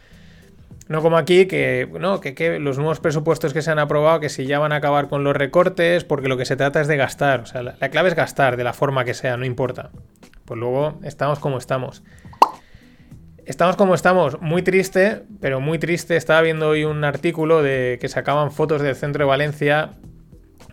No 0.89 1.03
como 1.03 1.17
aquí, 1.17 1.47
que, 1.47 1.89
no, 1.99 2.21
que, 2.21 2.59
los 2.59 2.77
nuevos 2.77 3.01
presupuestos 3.01 3.55
que 3.55 3.63
se 3.63 3.71
han 3.71 3.79
aprobado, 3.79 4.21
que 4.21 4.29
si 4.29 4.45
ya 4.45 4.59
van 4.59 4.73
a 4.73 4.77
acabar 4.77 5.09
con 5.09 5.25
los 5.25 5.37
recortes, 5.37 6.05
porque 6.05 6.29
lo 6.29 6.37
que 6.37 6.45
se 6.45 6.57
trata 6.57 6.81
es 6.81 6.89
de 6.89 6.97
gastar. 6.97 7.41
O 7.41 7.47
sea, 7.47 7.63
la 7.63 7.89
clave 7.91 8.09
es 8.09 8.17
gastar, 8.17 8.57
de 8.57 8.65
la 8.65 8.73
forma 8.73 9.05
que 9.05 9.15
sea, 9.15 9.37
no 9.37 9.47
importa. 9.47 9.91
Pues 10.45 10.59
luego 10.59 10.99
estamos 11.05 11.39
como 11.39 11.59
estamos. 11.59 12.03
Estamos 13.47 13.77
como 13.77 13.95
estamos, 13.95 14.41
muy 14.41 14.63
triste, 14.63 15.23
pero 15.41 15.61
muy 15.61 15.79
triste. 15.79 16.17
Estaba 16.17 16.43
viendo 16.43 16.69
hoy 16.69 16.85
un 16.85 17.05
artículo 17.05 17.63
de 17.63 17.99
que 18.01 18.09
sacaban 18.09 18.53
fotos 18.53 18.83
del 18.83 18.95
centro 18.95 19.25
de 19.25 19.29
Valencia. 19.29 19.95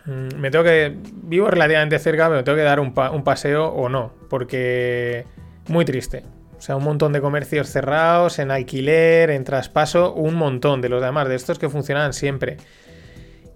Mm, 0.04 0.36
me 0.36 0.50
tengo 0.50 0.64
que. 0.64 0.96
Vivo 1.22 1.48
relativamente 1.48 1.98
cerca, 1.98 2.26
pero 2.26 2.38
me 2.38 2.42
tengo 2.42 2.56
que 2.56 2.62
dar 2.62 2.80
un, 2.80 2.92
paseo 2.92 3.66
o 3.68 3.88
no, 3.88 4.12
porque. 4.28 5.24
Muy 5.68 5.84
triste. 5.84 6.24
O 6.56 6.60
sea, 6.60 6.76
un 6.76 6.84
montón 6.84 7.12
de 7.12 7.20
comercios 7.20 7.68
cerrados, 7.68 8.38
en 8.38 8.50
alquiler, 8.50 9.30
en 9.30 9.44
traspaso, 9.44 10.12
un 10.14 10.34
montón 10.34 10.80
de 10.80 10.88
los 10.88 11.02
demás, 11.02 11.28
de 11.28 11.36
estos 11.36 11.58
que 11.58 11.68
funcionaban 11.68 12.12
siempre. 12.12 12.56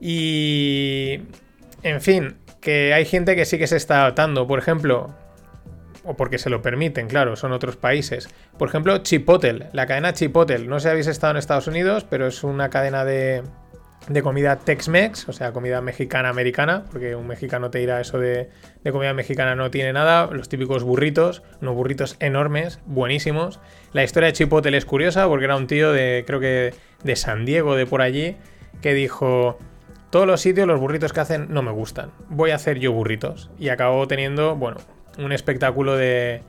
Y. 0.01 1.21
En 1.83 2.01
fin, 2.01 2.37
que 2.61 2.95
hay 2.95 3.05
gente 3.05 3.35
que 3.35 3.45
sí 3.45 3.59
que 3.59 3.67
se 3.67 3.77
está 3.77 4.03
adaptando. 4.03 4.47
Por 4.47 4.59
ejemplo, 4.59 5.15
o 6.05 6.17
porque 6.17 6.39
se 6.39 6.51
lo 6.51 6.63
permiten, 6.63 7.09
claro, 7.09 7.37
son 7.37 7.53
otros 7.53 7.77
países. 7.77 8.29
Por 8.59 8.69
ejemplo, 8.69 8.99
Chipotle, 8.99 9.69
la 9.73 9.87
cadena 9.87 10.13
Chipotle. 10.13 10.67
No 10.67 10.81
sé 10.81 10.85
si 10.85 10.91
habéis 10.91 11.07
estado 11.07 11.33
en 11.33 11.37
Estados 11.37 11.67
Unidos, 11.67 12.07
pero 12.09 12.27
es 12.27 12.43
una 12.45 12.71
cadena 12.71 13.05
de, 13.05 13.43
de 14.09 14.23
comida 14.23 14.57
Tex-Mex, 14.57 15.29
o 15.29 15.33
sea, 15.33 15.53
comida 15.53 15.81
mexicana-americana, 15.81 16.85
porque 16.91 17.15
un 17.15 17.27
mexicano 17.27 17.71
te 17.71 17.79
dirá 17.79 18.01
eso 18.01 18.19
de, 18.19 18.51
de, 18.83 18.93
comida 18.93 19.15
mexicana 19.15 19.55
no 19.55 19.71
tiene 19.71 19.93
nada, 19.93 20.27
los 20.27 20.49
típicos 20.49 20.83
burritos, 20.83 21.43
unos 21.61 21.75
burritos 21.75 22.17
enormes, 22.19 22.81
buenísimos. 22.87 23.61
La 23.93 24.03
historia 24.03 24.29
de 24.29 24.33
Chipotle 24.33 24.77
es 24.77 24.85
curiosa 24.85 25.29
porque 25.29 25.45
era 25.45 25.57
un 25.57 25.67
tío 25.67 25.93
de, 25.93 26.25
creo 26.27 26.41
que 26.41 26.75
de 27.05 27.17
San 27.17 27.45
Diego, 27.45 27.77
de 27.77 27.87
por 27.87 28.03
allí, 28.03 28.37
que 28.81 28.95
dijo, 28.95 29.59
todos 30.11 30.27
los 30.27 30.41
sitios, 30.41 30.67
los 30.67 30.81
burritos 30.81 31.13
que 31.13 31.21
hacen 31.21 31.47
no 31.51 31.63
me 31.63 31.71
gustan, 31.71 32.11
voy 32.29 32.51
a 32.51 32.57
hacer 32.57 32.79
yo 32.79 32.93
burritos. 32.93 33.51
Y 33.59 33.69
acabó 33.69 34.07
teniendo, 34.07 34.57
bueno, 34.57 34.79
un 35.19 35.33
espectáculo 35.33 35.97
de, 35.97 36.43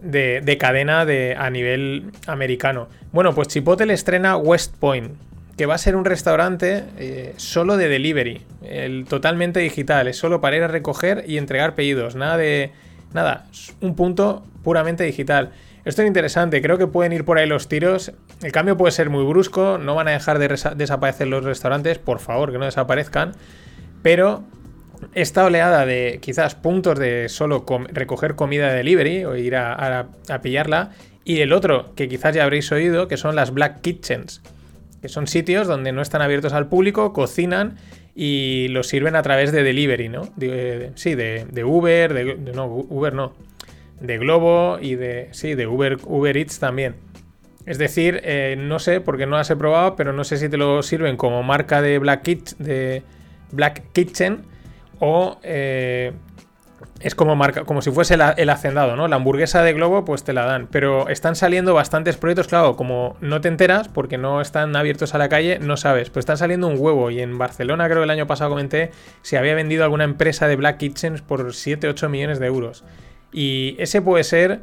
de, 0.00 0.40
de 0.40 0.58
cadena 0.58 1.04
de, 1.04 1.36
a 1.38 1.50
nivel 1.50 2.12
americano. 2.26 2.88
Bueno, 3.12 3.34
pues 3.34 3.48
Chipotle 3.48 3.92
estrena 3.92 4.36
West 4.36 4.74
Point 4.78 5.12
que 5.56 5.66
va 5.66 5.74
a 5.74 5.78
ser 5.78 5.96
un 5.96 6.04
restaurante 6.04 6.84
eh, 6.98 7.32
solo 7.38 7.76
de 7.76 7.88
delivery, 7.88 8.42
el, 8.62 9.06
totalmente 9.08 9.60
digital, 9.60 10.06
es 10.06 10.18
solo 10.18 10.40
para 10.40 10.56
ir 10.56 10.62
a 10.62 10.68
recoger 10.68 11.24
y 11.26 11.38
entregar 11.38 11.74
pedidos, 11.74 12.14
nada 12.14 12.36
de... 12.36 12.72
Nada, 13.14 13.46
un 13.80 13.94
punto 13.94 14.44
puramente 14.62 15.04
digital. 15.04 15.52
Esto 15.86 16.02
es 16.02 16.08
interesante, 16.08 16.60
creo 16.60 16.76
que 16.76 16.86
pueden 16.86 17.12
ir 17.14 17.24
por 17.24 17.38
ahí 17.38 17.48
los 17.48 17.68
tiros. 17.68 18.12
El 18.42 18.52
cambio 18.52 18.76
puede 18.76 18.90
ser 18.90 19.08
muy 19.08 19.24
brusco, 19.24 19.78
no 19.78 19.94
van 19.94 20.08
a 20.08 20.10
dejar 20.10 20.38
de 20.38 20.48
desaparecer 20.74 21.28
los 21.28 21.44
restaurantes, 21.44 21.98
por 21.98 22.18
favor, 22.18 22.52
que 22.52 22.58
no 22.58 22.66
desaparezcan. 22.66 23.32
Pero 24.02 24.42
esta 25.14 25.44
oleada 25.44 25.86
de 25.86 26.18
quizás 26.20 26.54
puntos 26.54 26.98
de 26.98 27.28
solo 27.28 27.64
recoger 27.88 28.34
comida 28.34 28.68
de 28.68 28.76
delivery 28.78 29.24
o 29.24 29.36
ir 29.36 29.56
a, 29.56 30.06
a, 30.28 30.40
pillarla. 30.40 30.90
Y 31.24 31.40
el 31.40 31.52
otro, 31.52 31.94
que 31.94 32.08
quizás 32.08 32.34
ya 32.34 32.44
habréis 32.44 32.70
oído, 32.72 33.08
que 33.08 33.16
son 33.16 33.34
las 33.34 33.52
Black 33.52 33.80
Kitchens 33.80 34.42
que 35.00 35.08
son 35.08 35.26
sitios 35.26 35.66
donde 35.66 35.92
no 35.92 36.02
están 36.02 36.22
abiertos 36.22 36.52
al 36.52 36.68
público, 36.68 37.12
cocinan 37.12 37.76
y 38.14 38.68
los 38.70 38.88
sirven 38.88 39.14
a 39.14 39.22
través 39.22 39.52
de 39.52 39.62
delivery, 39.62 40.08
¿no? 40.08 40.22
Sí, 40.94 41.14
de, 41.14 41.46
de 41.50 41.64
Uber, 41.64 42.14
de, 42.14 42.52
no, 42.54 42.66
Uber 42.66 43.12
no, 43.12 43.34
de 44.00 44.18
Globo 44.18 44.78
y 44.80 44.94
de, 44.94 45.28
sí, 45.32 45.54
de 45.54 45.66
Uber, 45.66 45.98
Uber 46.04 46.36
Eats 46.36 46.58
también. 46.58 46.96
Es 47.66 47.78
decir, 47.78 48.20
eh, 48.24 48.56
no 48.58 48.78
sé, 48.78 49.00
porque 49.00 49.26
no 49.26 49.36
las 49.36 49.50
he 49.50 49.56
probado, 49.56 49.96
pero 49.96 50.12
no 50.12 50.24
sé 50.24 50.38
si 50.38 50.48
te 50.48 50.56
lo 50.56 50.82
sirven 50.82 51.16
como 51.16 51.42
marca 51.42 51.82
de 51.82 51.98
Black 51.98 52.22
Kitchen 53.92 54.42
o 55.00 55.38
eh, 55.42 56.12
es 57.00 57.14
como 57.14 57.36
marca, 57.36 57.64
como 57.64 57.82
si 57.82 57.90
fuese 57.90 58.14
el 58.14 58.50
hacendado, 58.50 58.96
¿no? 58.96 59.08
La 59.08 59.16
hamburguesa 59.16 59.62
de 59.62 59.72
Globo, 59.72 60.04
pues 60.04 60.24
te 60.24 60.32
la 60.32 60.44
dan. 60.44 60.66
Pero 60.70 61.08
están 61.08 61.36
saliendo 61.36 61.74
bastantes 61.74 62.16
proyectos, 62.16 62.48
claro, 62.48 62.76
como 62.76 63.16
no 63.20 63.40
te 63.40 63.48
enteras, 63.48 63.88
porque 63.88 64.18
no 64.18 64.40
están 64.40 64.74
abiertos 64.76 65.14
a 65.14 65.18
la 65.18 65.28
calle, 65.28 65.58
no 65.58 65.76
sabes. 65.76 66.10
Pero 66.10 66.20
están 66.20 66.38
saliendo 66.38 66.66
un 66.66 66.76
huevo. 66.78 67.10
Y 67.10 67.20
en 67.20 67.38
Barcelona, 67.38 67.86
creo 67.86 67.98
que 67.98 68.04
el 68.04 68.10
año 68.10 68.26
pasado 68.26 68.50
comenté, 68.50 68.90
se 69.22 69.38
había 69.38 69.54
vendido 69.54 69.84
alguna 69.84 70.04
empresa 70.04 70.48
de 70.48 70.56
Black 70.56 70.78
Kitchens 70.78 71.22
por 71.22 71.46
7-8 71.46 72.08
millones 72.08 72.38
de 72.38 72.46
euros. 72.46 72.84
Y 73.32 73.76
ese 73.78 74.00
puede 74.00 74.24
ser 74.24 74.60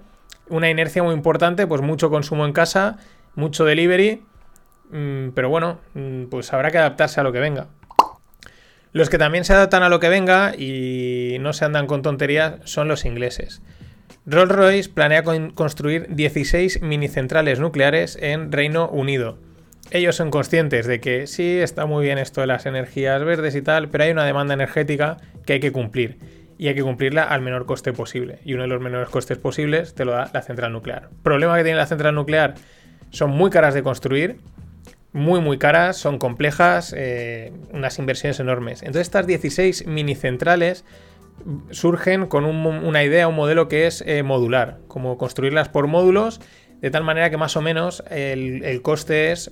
una 0.50 0.70
inercia 0.70 1.04
muy 1.04 1.14
importante, 1.14 1.68
pues 1.68 1.82
mucho 1.82 2.10
consumo 2.10 2.46
en 2.46 2.54
casa, 2.54 2.98
mucho 3.36 3.66
delivery. 3.66 4.24
Mmm, 4.92 5.30
pero 5.30 5.50
bueno, 5.50 5.80
pues 6.30 6.52
habrá 6.54 6.72
que 6.72 6.78
adaptarse 6.78 7.20
a 7.20 7.24
lo 7.24 7.32
que 7.32 7.40
venga. 7.40 7.68
Los 8.94 9.10
que 9.10 9.18
también 9.18 9.44
se 9.44 9.54
adaptan 9.54 9.82
a 9.82 9.90
lo 9.90 10.00
que 10.00 10.08
venga 10.08 10.54
y 10.56 11.38
no 11.40 11.52
se 11.54 11.66
andan 11.66 11.88
con 11.88 12.04
tonterías 12.04 12.58
son 12.64 12.88
los 12.88 13.06
ingleses. 13.06 13.64
Rolls-Royce 14.28 14.90
planea 14.94 15.24
con 15.24 15.50
construir 15.50 16.08
16 16.10 16.84
minicentrales 16.84 17.60
nucleares 17.60 18.18
en 18.22 18.52
Reino 18.52 18.88
Unido. 18.88 19.40
Ellos 19.90 20.16
son 20.16 20.30
conscientes 20.30 20.86
de 20.86 21.02
que 21.02 21.26
sí, 21.26 21.58
está 21.58 21.88
muy 21.88 22.06
bien 22.06 22.20
esto 22.20 22.42
de 22.42 22.48
las 22.48 22.68
energías 22.68 23.24
verdes 23.24 23.56
y 23.56 23.64
tal, 23.64 23.90
pero 23.90 24.04
hay 24.04 24.12
una 24.12 24.26
demanda 24.26 24.54
energética 24.54 25.18
que 25.46 25.54
hay 25.54 25.60
que 25.60 25.72
cumplir. 25.72 26.20
Y 26.60 26.68
hay 26.68 26.76
que 26.76 26.84
cumplirla 26.84 27.24
al 27.24 27.42
menor 27.42 27.66
coste 27.66 27.94
posible. 27.94 28.40
Y 28.46 28.54
uno 28.54 28.62
de 28.62 28.70
los 28.70 28.80
menores 28.80 29.10
costes 29.10 29.40
posibles 29.40 29.96
te 29.96 30.06
lo 30.06 30.12
da 30.12 30.30
la 30.32 30.44
central 30.44 30.72
nuclear. 30.72 31.10
Problema 31.24 31.58
que 31.58 31.64
tiene 31.64 31.80
la 31.80 31.88
central 31.88 32.14
nuclear, 32.14 32.54
son 33.10 33.32
muy 33.32 33.50
caras 33.50 33.74
de 33.74 33.82
construir 33.82 34.38
muy 35.14 35.40
muy 35.40 35.60
caras, 35.60 35.98
son 35.98 36.18
complejas, 36.18 36.94
eh, 36.98 37.54
unas 37.72 37.98
inversiones 38.00 38.40
enormes. 38.40 38.82
Entonces 38.82 39.08
estas 39.08 39.28
16 39.28 39.86
mini 39.88 40.16
centrales 40.16 40.84
surgen 41.72 42.28
con 42.28 42.46
un, 42.46 42.66
una 42.66 43.04
idea, 43.04 43.28
un 43.28 43.36
modelo 43.36 43.68
que 43.68 43.88
es 43.88 44.04
eh, 44.06 44.24
modular, 44.24 44.80
como 44.88 45.18
construirlas 45.18 45.70
por 45.70 45.88
módulos, 45.88 46.42
de 46.82 46.92
tal 46.92 47.04
manera 47.04 47.30
que 47.30 47.38
más 47.38 47.56
o 47.56 47.62
menos 47.62 48.04
el, 48.10 48.64
el, 48.64 48.82
coste 48.82 49.32
es 49.32 49.52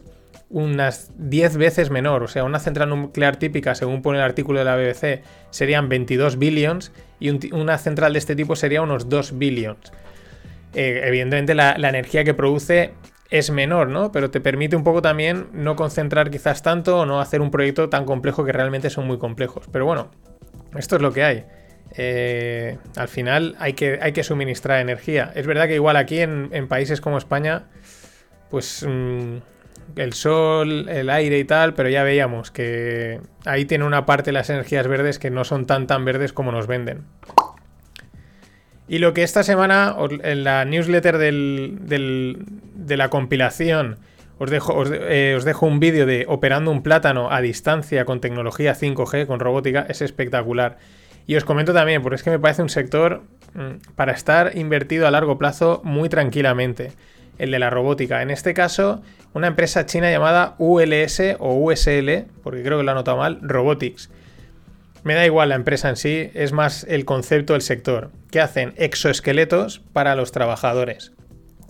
unas 0.50 1.12
10 1.18 1.58
veces 1.58 1.90
menor. 1.90 2.24
O 2.24 2.28
sea, 2.28 2.44
una 2.44 2.60
central 2.60 2.90
nuclear 2.90 3.38
típica, 3.38 3.76
según 3.76 4.02
pone 4.02 4.18
el 4.18 4.24
artículo 4.24 4.60
de 4.60 4.66
la 4.66 4.76
BBC, 4.76 5.24
serían 5.50 5.90
22 5.90 6.38
billions 6.38 6.92
y 7.20 7.30
un, 7.30 7.40
una 7.54 7.78
central 7.78 8.14
de 8.14 8.20
este 8.20 8.36
tipo 8.36 8.56
sería 8.56 8.82
unos 8.82 9.10
2 9.10 9.38
billions. 9.38 9.94
Eh, 10.74 11.02
evidentemente 11.06 11.54
la, 11.54 11.78
la 11.78 11.90
energía 11.90 12.24
que 12.24 12.34
produce 12.34 12.94
es 13.32 13.50
menor, 13.50 13.88
¿no? 13.88 14.12
Pero 14.12 14.30
te 14.30 14.42
permite 14.42 14.76
un 14.76 14.84
poco 14.84 15.02
también 15.02 15.48
no 15.54 15.78
concentrar 15.78 16.30
quizás 16.30 16.62
tanto 16.62 17.00
o 17.00 17.06
no 17.06 17.22
hacer 17.22 17.42
un 17.42 17.50
proyecto 17.50 17.90
tan 17.90 18.06
complejo 18.06 18.44
que 18.46 18.52
realmente 18.52 18.90
son 18.90 19.08
muy 19.08 19.18
complejos. 19.18 19.68
Pero 19.72 19.86
bueno, 19.86 20.12
esto 20.76 20.98
es 20.98 21.02
lo 21.02 21.14
que 21.14 21.24
hay. 21.24 21.46
Eh, 21.96 22.78
al 22.98 23.08
final 23.08 23.56
hay 23.58 23.74
que, 23.74 24.00
hay 24.02 24.12
que, 24.12 24.24
suministrar 24.24 24.80
energía. 24.80 25.32
Es 25.34 25.48
verdad 25.48 25.68
que 25.68 25.76
igual 25.76 25.96
aquí 25.96 26.20
en, 26.20 26.68
países 26.68 27.00
como 27.00 27.18
España, 27.18 27.64
pues 28.50 28.86
mmm, 28.88 29.38
el 29.96 30.14
sol, 30.14 30.90
el 30.90 31.10
aire 31.10 31.40
y 31.40 31.46
tal, 31.46 31.74
pero 31.74 31.88
ya 31.90 32.04
veíamos 32.04 32.52
que 32.52 33.22
ahí 33.46 33.64
tiene 33.66 33.86
una 33.86 34.06
parte 34.06 34.34
las 34.34 34.50
energías 34.50 34.88
verdes 34.88 35.20
que 35.20 35.30
no 35.32 35.44
son 35.46 35.66
tan 35.66 35.88
tan 35.88 36.04
verdes 36.04 36.34
como 36.34 36.52
nos 36.52 36.68
venden. 36.68 37.06
Y 38.92 39.00
lo 39.00 39.14
que 39.14 39.24
esta 39.24 39.42
semana, 39.44 39.96
en 40.22 40.44
la 40.44 40.66
newsletter 40.66 41.18
del, 41.18 41.78
del, 41.84 42.46
de 42.86 42.98
la 42.98 43.10
compilación, 43.10 43.98
os 44.38 44.50
dejo, 44.50 44.84
eh, 44.92 45.36
os 45.38 45.46
dejo 45.46 45.66
un 45.66 45.80
vídeo 45.80 46.06
de 46.06 46.26
operando 46.28 46.72
un 46.72 46.82
plátano 46.82 47.32
a 47.32 47.42
distancia 47.42 48.06
con 48.06 48.22
tecnología 48.22 48.76
5G, 48.76 49.28
con 49.28 49.40
robótica, 49.40 49.86
es 49.88 50.02
espectacular. 50.02 50.78
Y 51.28 51.36
os 51.36 51.46
comento 51.46 51.74
también, 51.74 52.02
porque 52.02 52.16
es 52.16 52.24
que 52.24 52.32
me 52.32 52.40
parece 52.40 52.64
un 52.64 52.70
sector 52.70 53.22
mmm, 53.54 53.94
para 53.96 54.14
estar 54.14 54.58
invertido 54.58 55.08
a 55.08 55.12
largo 55.12 55.38
plazo 55.38 55.82
muy 55.84 56.10
tranquilamente, 56.10 56.92
el 57.38 57.52
de 57.52 57.60
la 57.60 57.70
robótica. 57.70 58.22
En 58.22 58.32
este 58.32 58.54
caso, 58.54 59.02
una 59.34 59.48
empresa 59.48 59.86
china 59.86 60.10
llamada 60.10 60.56
ULS 60.58 61.22
o 61.40 61.54
USL, 61.54 62.26
porque 62.44 62.64
creo 62.64 62.78
que 62.78 62.84
lo 62.84 62.90
he 62.90 62.92
anotado 62.92 63.18
mal, 63.18 63.40
Robotics 63.42 64.10
me 65.04 65.16
da 65.16 65.26
igual 65.26 65.50
la 65.50 65.56
empresa 65.56 65.90
en 65.90 65.96
sí, 65.96 66.30
es 66.34 66.52
más 66.52 66.86
el 66.88 67.06
concepto 67.06 67.54
del 67.54 67.62
sector. 67.62 68.12
que 68.30 68.40
hacen? 68.40 68.74
Exoesqueletos 68.78 69.82
para 69.94 70.16
los 70.16 70.32
trabajadores. 70.32 71.12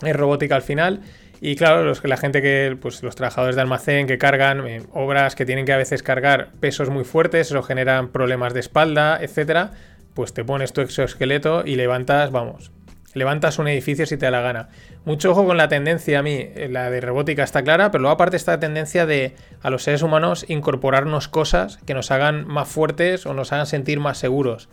Es 0.04 0.16
robótica 0.16 0.56
al 0.56 0.62
final. 0.62 1.02
Y 1.44 1.56
claro, 1.56 1.84
los, 1.84 2.04
la 2.04 2.18
gente 2.18 2.42
que, 2.42 2.78
pues 2.80 3.02
los 3.02 3.16
trabajadores 3.16 3.56
de 3.56 3.62
almacén 3.62 4.06
que 4.06 4.20
cargan 4.20 4.68
eh, 4.68 4.84
obras 4.94 5.36
que 5.36 5.46
tienen 5.46 5.66
que 5.66 5.74
a 5.74 5.78
veces 5.78 6.04
cargar 6.04 6.52
pesos 6.60 6.92
muy 6.92 7.04
fuertes, 7.04 7.48
eso 7.48 7.64
generan 7.64 8.10
problemas 8.10 8.54
de 8.54 8.60
espalda, 8.60 9.18
etcétera. 9.20 9.72
Pues 10.14 10.34
te 10.34 10.44
pones 10.46 10.72
tu 10.72 10.82
exoesqueleto 10.82 11.64
y 11.66 11.78
levantas, 11.78 12.32
vamos, 12.32 12.72
levantas 13.14 13.58
un 13.60 13.68
edificio 13.68 14.06
si 14.06 14.18
te 14.18 14.26
da 14.26 14.32
la 14.32 14.42
gana. 14.42 14.70
Mucho 15.04 15.32
ojo 15.32 15.46
con 15.46 15.58
la 15.58 15.68
tendencia 15.68 16.20
a 16.20 16.24
mí, 16.24 16.48
la 16.70 16.92
de 16.92 17.02
robótica 17.02 17.44
está 17.44 17.64
clara, 17.64 17.90
pero 17.90 18.04
luego 18.04 18.14
aparte 18.14 18.38
esta 18.38 18.60
tendencia 18.60 19.08
de 19.08 19.34
a 19.62 19.72
los 19.72 19.84
seres 19.84 20.04
humanos 20.04 20.46
incorporarnos 20.48 21.28
cosas 21.28 21.78
que 21.86 21.96
nos 21.96 22.12
hagan 22.12 22.48
más 22.48 22.68
fuertes 22.68 23.26
o 23.26 23.34
nos 23.34 23.52
hagan 23.52 23.66
sentir 23.66 24.00
más 24.00 24.20
seguros. 24.20 24.70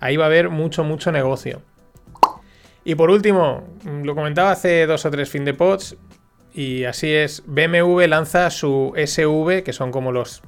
Ahí 0.00 0.16
va 0.16 0.24
a 0.24 0.28
haber 0.28 0.48
mucho, 0.48 0.84
mucho 0.84 1.12
negocio. 1.12 1.62
Y 2.88 2.94
por 2.94 3.10
último, 3.10 3.64
lo 4.02 4.14
comentaba 4.14 4.50
hace 4.50 4.86
dos 4.86 5.04
o 5.04 5.10
tres 5.10 5.28
fin 5.28 5.44
de 5.44 5.52
pods, 5.52 5.98
y 6.54 6.84
así 6.84 7.12
es, 7.12 7.42
BMW 7.46 8.06
lanza 8.06 8.48
su 8.48 8.94
SV, 8.96 9.62
que 9.62 9.74
son 9.74 9.92
como 9.92 10.10
los, 10.10 10.40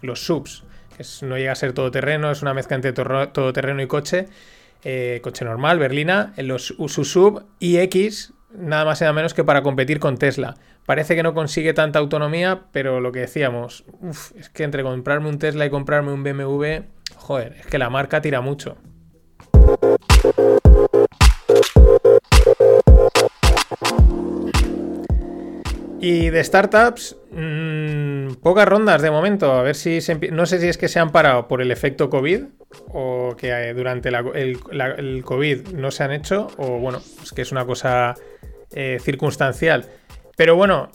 los 0.00 0.24
subs, 0.24 0.64
que 0.96 1.02
es, 1.02 1.22
no 1.22 1.36
llega 1.36 1.52
a 1.52 1.54
ser 1.54 1.74
todoterreno, 1.74 2.30
es 2.30 2.40
una 2.40 2.54
mezcla 2.54 2.76
entre 2.76 2.94
todoterreno 2.94 3.82
y 3.82 3.86
coche, 3.88 4.28
eh, 4.84 5.20
coche 5.22 5.44
normal, 5.44 5.78
berlina, 5.78 6.32
los 6.38 6.68
su 6.68 7.04
sub 7.04 7.44
iX, 7.58 8.32
nada 8.54 8.86
más 8.86 9.02
y 9.02 9.04
nada 9.04 9.12
menos 9.12 9.34
que 9.34 9.44
para 9.44 9.62
competir 9.62 10.00
con 10.00 10.16
Tesla. 10.16 10.54
Parece 10.86 11.14
que 11.14 11.22
no 11.22 11.34
consigue 11.34 11.74
tanta 11.74 11.98
autonomía, 11.98 12.62
pero 12.72 13.00
lo 13.00 13.12
que 13.12 13.20
decíamos, 13.20 13.84
uf, 14.00 14.32
es 14.38 14.48
que 14.48 14.64
entre 14.64 14.82
comprarme 14.82 15.28
un 15.28 15.38
Tesla 15.38 15.66
y 15.66 15.68
comprarme 15.68 16.10
un 16.14 16.24
BMW, 16.24 16.86
joder, 17.16 17.56
es 17.60 17.66
que 17.66 17.76
la 17.76 17.90
marca 17.90 18.22
tira 18.22 18.40
mucho. 18.40 18.78
Y 26.04 26.30
de 26.30 26.42
startups, 26.42 27.16
mmm, 27.30 28.32
pocas 28.42 28.66
rondas 28.66 29.02
de 29.02 29.12
momento. 29.12 29.52
A 29.52 29.62
ver 29.62 29.76
si 29.76 30.00
se 30.00 30.16
No 30.32 30.46
sé 30.46 30.58
si 30.58 30.66
es 30.66 30.76
que 30.76 30.88
se 30.88 30.98
han 30.98 31.12
parado 31.12 31.46
por 31.46 31.62
el 31.62 31.70
efecto 31.70 32.10
COVID 32.10 32.42
o 32.88 33.36
que 33.38 33.50
eh, 33.50 33.72
durante 33.72 34.08
el, 34.08 35.22
COVID 35.24 35.68
no 35.68 35.92
se 35.92 36.02
han 36.02 36.10
hecho 36.10 36.48
o 36.58 36.80
bueno, 36.80 37.00
es 37.22 37.30
que 37.30 37.42
es 37.42 37.52
una 37.52 37.64
cosa 37.66 38.16
eh, 38.72 38.98
circunstancial. 39.00 39.86
Pero 40.36 40.56
bueno, 40.56 40.90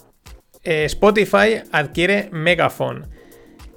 eh, 0.65 0.83
Spotify 0.83 1.61
adquiere 1.71 2.27
Megaphone. 2.33 3.05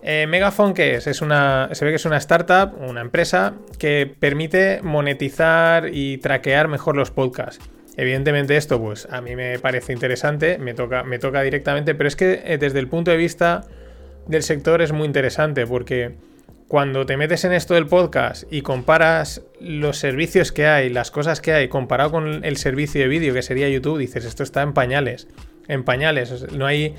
Megaphone, 0.03 0.75
¿qué 0.75 0.97
es? 0.97 1.07
es 1.07 1.23
una, 1.23 1.69
se 1.73 1.85
ve 1.85 1.93
que 1.93 1.97
es 1.97 2.07
una 2.07 2.17
startup, 2.17 2.75
una 2.81 3.03
empresa 3.03 3.55
que 3.79 4.13
permite 4.19 4.81
monetizar 4.83 5.91
y 5.93 6.19
traquear 6.19 6.67
mejor 6.67 6.97
los 6.97 7.13
podcasts. 7.13 7.61
Evidentemente 8.01 8.57
esto, 8.57 8.81
pues 8.81 9.07
a 9.11 9.21
mí 9.21 9.37
me 9.37 9.59
parece 9.59 9.93
interesante, 9.93 10.57
me 10.57 10.73
toca, 10.73 11.05
me 11.05 11.19
toca 11.19 11.43
directamente, 11.43 11.95
pero 11.95 12.09
es 12.09 12.17
que 12.17 12.41
eh, 12.47 12.57
desde 12.57 12.79
el 12.79 12.89
punto 12.89 13.11
de 13.11 13.19
vista 13.19 13.67
del 14.27 14.43
sector 14.43 14.81
es 14.81 14.91
muy 14.91 15.05
interesante 15.05 15.67
porque 15.67 16.15
cuando 16.67 17.05
te 17.05 17.19
metes 17.19 17.45
en 17.45 17.53
esto 17.53 17.75
del 17.75 17.87
podcast 17.87 18.45
y 18.51 18.63
comparas 18.63 19.43
los 19.61 19.99
servicios 19.99 20.51
que 20.51 20.67
hay, 20.67 20.89
las 20.89 21.11
cosas 21.11 21.43
que 21.43 21.53
hay, 21.53 21.69
comparado 21.69 22.11
con 22.11 22.43
el 22.43 22.57
servicio 22.57 23.03
de 23.03 23.09
vídeo 23.09 23.35
que 23.35 23.43
sería 23.43 23.69
YouTube, 23.69 23.99
dices, 23.99 24.25
esto 24.25 24.45
está 24.45 24.63
en 24.63 24.73
pañales, 24.73 25.29
en 25.69 25.85
pañales, 25.85 26.51
no 26.55 26.65
hay 26.65 26.95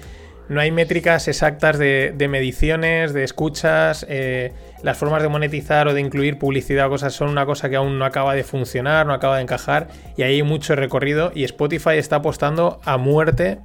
no 0.49 0.59
hay 0.59 0.71
métricas 0.71 1.27
exactas 1.27 1.77
de, 1.77 2.27
mediciones, 2.29 3.13
de 3.13 3.23
escuchas, 3.23 4.05
eh, 4.09 4.53
las 4.83 4.97
formas 4.97 5.21
de 5.21 5.29
monetizar 5.29 5.87
o 5.87 5.93
de 5.93 6.01
incluir 6.01 6.37
publicidad 6.37 6.87
o 6.87 6.89
cosas 6.89 7.13
son 7.13 7.29
una 7.29 7.45
cosa 7.45 7.69
que 7.69 7.75
aún 7.75 7.97
no 7.97 8.05
acaba 8.05 8.35
de 8.35 8.43
funcionar, 8.43 9.05
no 9.05 9.13
acaba 9.13 9.37
de 9.37 9.43
encajar 9.43 9.87
y 10.17 10.23
ahí 10.23 10.35
hay 10.35 10.43
mucho 10.43 10.75
recorrido 10.75 11.31
y 11.33 11.43
Spotify 11.45 11.97
está 11.97 12.17
apostando 12.17 12.81
a 12.83 12.97
muerte 12.97 13.59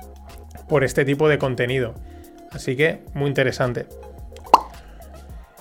por 0.69 0.85
este 0.85 1.05
tipo 1.05 1.29
de 1.29 1.39
contenido. 1.39 1.95
Así 2.53 2.77
que 2.77 3.03
muy 3.15 3.29
interesante. 3.29 3.87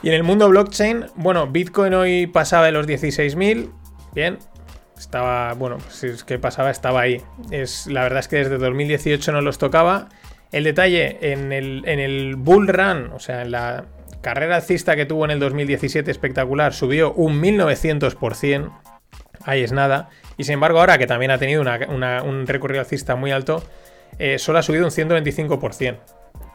Y 0.03 0.09
en 0.09 0.13
el 0.13 0.23
mundo 0.23 0.47
blockchain, 0.49 1.07
bueno, 1.15 1.47
Bitcoin 1.47 1.93
hoy 1.95 2.27
pasaba 2.27 2.67
de 2.67 2.71
los 2.71 2.85
16.000, 2.85 3.71
bien, 4.13 4.37
estaba, 4.97 5.53
bueno, 5.53 5.77
si 5.89 6.07
es 6.07 6.23
que 6.23 6.37
pasaba, 6.37 6.69
estaba 6.69 7.01
ahí. 7.01 7.21
Es, 7.49 7.87
la 7.87 8.03
verdad 8.03 8.19
es 8.19 8.27
que 8.27 8.37
desde 8.37 8.57
2018 8.57 9.31
no 9.31 9.41
los 9.41 9.57
tocaba 9.57 10.09
el 10.55 10.63
detalle, 10.63 11.17
en 11.33 11.51
el, 11.51 11.83
en 11.85 11.99
el 11.99 12.37
Bull 12.37 12.69
Run, 12.69 13.11
o 13.11 13.19
sea, 13.19 13.41
en 13.41 13.51
la 13.51 13.87
carrera 14.21 14.55
alcista 14.55 14.95
que 14.95 15.05
tuvo 15.05 15.25
en 15.25 15.31
el 15.31 15.39
2017 15.41 16.09
espectacular, 16.09 16.73
subió 16.73 17.11
un 17.11 17.41
1900%. 17.41 18.71
Ahí 19.43 19.63
es 19.63 19.73
nada. 19.73 20.07
Y 20.37 20.45
sin 20.45 20.53
embargo, 20.53 20.79
ahora 20.79 20.97
que 20.97 21.07
también 21.07 21.31
ha 21.31 21.37
tenido 21.39 21.61
un 21.61 22.47
recorrido 22.47 22.79
alcista 22.79 23.17
muy 23.17 23.33
alto, 23.33 23.65
eh, 24.17 24.39
solo 24.39 24.59
ha 24.59 24.61
subido 24.61 24.85
un 24.85 24.91
125%. 24.91 25.97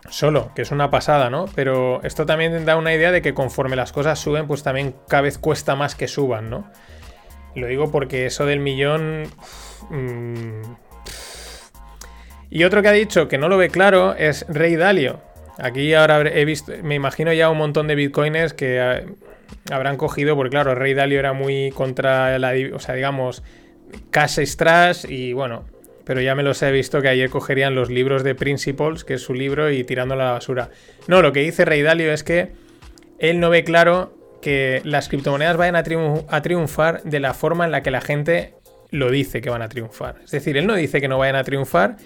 Solo, 0.09 0.51
que 0.55 0.63
es 0.63 0.71
una 0.71 0.91
pasada, 0.91 1.29
¿no? 1.29 1.45
Pero 1.55 2.03
esto 2.03 2.25
también 2.25 2.65
da 2.65 2.79
una 2.79 2.95
idea 2.95 3.13
de 3.13 3.21
que 3.21 3.35
conforme 3.35 3.77
las 3.77 3.93
cosas 3.93 4.19
suben, 4.19 4.47
pues 4.47 4.63
también 4.63 4.95
cada 5.09 5.25
vez 5.25 5.37
cuesta 5.37 5.77
más 5.77 5.95
que 5.95 6.09
suban, 6.09 6.49
¿no? 6.49 6.71
Lo 7.55 7.67
digo 7.67 7.91
porque 7.91 8.25
eso 8.25 8.47
del 8.47 8.61
millón... 8.61 9.25
Mm, 9.91 10.90
y 12.51 12.65
otro 12.65 12.83
que 12.83 12.89
ha 12.89 12.93
dicho 12.93 13.29
que 13.29 13.39
no 13.39 13.49
lo 13.49 13.57
ve 13.57 13.71
claro 13.71 14.15
es 14.15 14.45
Rey 14.49 14.77
Dalio. 14.77 15.21
Aquí 15.59 15.95
ahora 15.95 16.21
he 16.21 16.45
visto, 16.45 16.73
me 16.83 16.95
imagino 16.95 17.33
ya 17.33 17.51
un 17.51 17.59
montón 17.59 17.87
de 17.87 17.95
bitcoiners 17.95 18.55
que 18.55 18.79
eh, 18.79 19.07
habrán 19.71 19.97
cogido, 19.97 20.35
porque 20.35 20.51
claro, 20.51 20.75
Rey 20.75 20.95
Dalio 20.95 21.19
era 21.19 21.33
muy 21.33 21.71
contra 21.71 22.39
la, 22.39 22.53
o 22.75 22.79
sea, 22.79 22.95
digamos, 22.95 23.43
cash 24.11 24.41
strash 24.41 25.05
y 25.09 25.33
bueno, 25.33 25.65
pero 26.05 26.21
ya 26.21 26.35
me 26.35 26.43
los 26.43 26.63
he 26.63 26.73
visto 26.73 27.01
que 27.03 27.09
ayer 27.09 27.31
cogerían 27.31 27.75
los 27.75 27.91
libros 27.91 28.25
de 28.25 28.35
Principles, 28.35 29.05
que 29.05 29.15
es 29.15 29.23
su 29.23 29.35
libro, 29.35 29.71
y 29.71 29.85
tirándolo 29.85 30.23
a 30.23 30.27
la 30.27 30.33
basura. 30.33 30.71
No, 31.07 31.23
lo 31.23 31.33
que 31.33 31.41
dice 31.41 31.65
Rey 31.65 31.83
Dalio 31.83 32.13
es 32.13 32.25
que 32.25 32.53
él 33.19 33.39
no 33.39 33.51
ve 33.51 33.65
claro 33.65 34.19
que 34.41 34.81
las 34.85 35.09
criptomonedas 35.09 35.57
vayan 35.57 35.77
a, 35.77 35.85
a 36.29 36.43
triunfar 36.43 37.03
de 37.03 37.21
la 37.21 37.35
forma 37.35 37.65
en 37.67 37.71
la 37.71 37.83
que 37.83 37.91
la 37.91 38.01
gente 38.01 38.55
lo 38.91 39.11
dice 39.11 39.41
que 39.41 39.51
van 39.51 39.63
a 39.63 39.69
triunfar. 39.69 40.17
Es 40.25 40.31
decir, 40.31 40.57
él 40.57 40.67
no 40.67 40.75
dice 40.75 41.01
que 41.01 41.09
no 41.09 41.19
vayan 41.19 41.37
a 41.37 41.45
triunfar, 41.45 41.97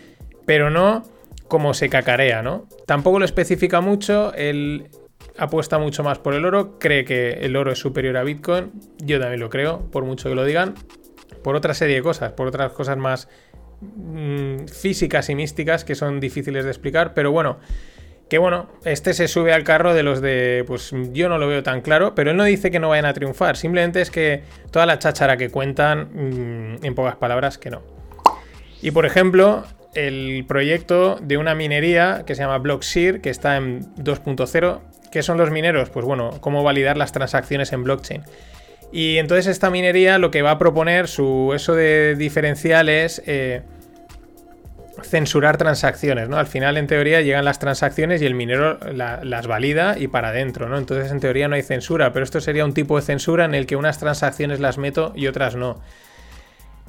pero 0.46 0.70
no 0.70 1.02
como 1.48 1.74
se 1.74 1.88
cacarea, 1.88 2.42
¿no? 2.42 2.66
Tampoco 2.86 3.18
lo 3.18 3.24
especifica 3.24 3.80
mucho, 3.80 4.32
él 4.34 4.88
apuesta 5.38 5.78
mucho 5.78 6.02
más 6.02 6.18
por 6.18 6.34
el 6.34 6.44
oro, 6.44 6.78
cree 6.78 7.04
que 7.04 7.32
el 7.42 7.56
oro 7.56 7.72
es 7.72 7.78
superior 7.78 8.16
a 8.16 8.22
Bitcoin, 8.22 8.72
yo 8.98 9.20
también 9.20 9.40
lo 9.40 9.50
creo, 9.50 9.90
por 9.90 10.04
mucho 10.04 10.28
que 10.28 10.34
lo 10.34 10.44
digan, 10.44 10.74
por 11.42 11.56
otra 11.56 11.74
serie 11.74 11.96
de 11.96 12.02
cosas, 12.02 12.32
por 12.32 12.46
otras 12.46 12.72
cosas 12.72 12.96
más 12.96 13.28
mm, 13.80 14.66
físicas 14.66 15.28
y 15.28 15.34
místicas 15.34 15.84
que 15.84 15.94
son 15.94 16.20
difíciles 16.20 16.64
de 16.64 16.70
explicar, 16.70 17.14
pero 17.14 17.32
bueno, 17.32 17.58
que 18.28 18.38
bueno, 18.38 18.70
este 18.84 19.12
se 19.12 19.28
sube 19.28 19.52
al 19.52 19.64
carro 19.64 19.92
de 19.92 20.02
los 20.02 20.20
de, 20.20 20.64
pues 20.66 20.92
yo 21.12 21.28
no 21.28 21.38
lo 21.38 21.46
veo 21.46 21.62
tan 21.62 21.82
claro, 21.82 22.14
pero 22.14 22.30
él 22.30 22.36
no 22.36 22.44
dice 22.44 22.70
que 22.70 22.80
no 22.80 22.88
vayan 22.88 23.04
a 23.06 23.12
triunfar, 23.12 23.56
simplemente 23.56 24.00
es 24.00 24.10
que 24.10 24.42
toda 24.70 24.86
la 24.86 24.98
cháchara 24.98 25.36
que 25.36 25.50
cuentan, 25.50 26.08
mm, 26.12 26.84
en 26.84 26.94
pocas 26.94 27.16
palabras, 27.16 27.58
que 27.58 27.70
no. 27.70 27.82
Y 28.80 28.90
por 28.90 29.06
ejemplo, 29.06 29.64
el 29.94 30.44
proyecto 30.46 31.18
de 31.20 31.36
una 31.36 31.54
minería 31.54 32.24
que 32.26 32.34
se 32.34 32.42
llama 32.42 32.58
Blockseer, 32.58 33.20
que 33.20 33.30
está 33.30 33.56
en 33.56 33.94
2.0. 33.96 34.80
¿Qué 35.10 35.22
son 35.22 35.38
los 35.38 35.50
mineros? 35.50 35.90
Pues 35.90 36.04
bueno, 36.04 36.38
cómo 36.40 36.62
validar 36.62 36.96
las 36.96 37.12
transacciones 37.12 37.72
en 37.72 37.84
blockchain. 37.84 38.22
Y 38.92 39.18
entonces 39.18 39.46
esta 39.46 39.70
minería 39.70 40.18
lo 40.18 40.30
que 40.30 40.42
va 40.42 40.52
a 40.52 40.58
proponer, 40.58 41.08
su 41.08 41.52
eso 41.54 41.74
de 41.74 42.14
diferencial 42.16 42.88
es 42.88 43.22
eh, 43.26 43.62
censurar 45.02 45.56
transacciones, 45.56 46.28
¿no? 46.28 46.36
Al 46.36 46.46
final, 46.46 46.76
en 46.76 46.86
teoría, 46.86 47.20
llegan 47.20 47.44
las 47.44 47.58
transacciones 47.58 48.22
y 48.22 48.26
el 48.26 48.34
minero 48.34 48.78
las 48.92 49.46
valida 49.46 49.96
y 49.98 50.08
para 50.08 50.28
adentro, 50.28 50.68
¿no? 50.68 50.78
Entonces, 50.78 51.10
en 51.10 51.20
teoría 51.20 51.48
no 51.48 51.56
hay 51.56 51.62
censura, 51.62 52.12
pero 52.12 52.24
esto 52.24 52.40
sería 52.40 52.64
un 52.64 52.74
tipo 52.74 52.96
de 52.96 53.02
censura 53.02 53.44
en 53.44 53.54
el 53.54 53.66
que 53.66 53.76
unas 53.76 53.98
transacciones 53.98 54.60
las 54.60 54.78
meto 54.78 55.12
y 55.14 55.26
otras 55.26 55.56
no. 55.56 55.80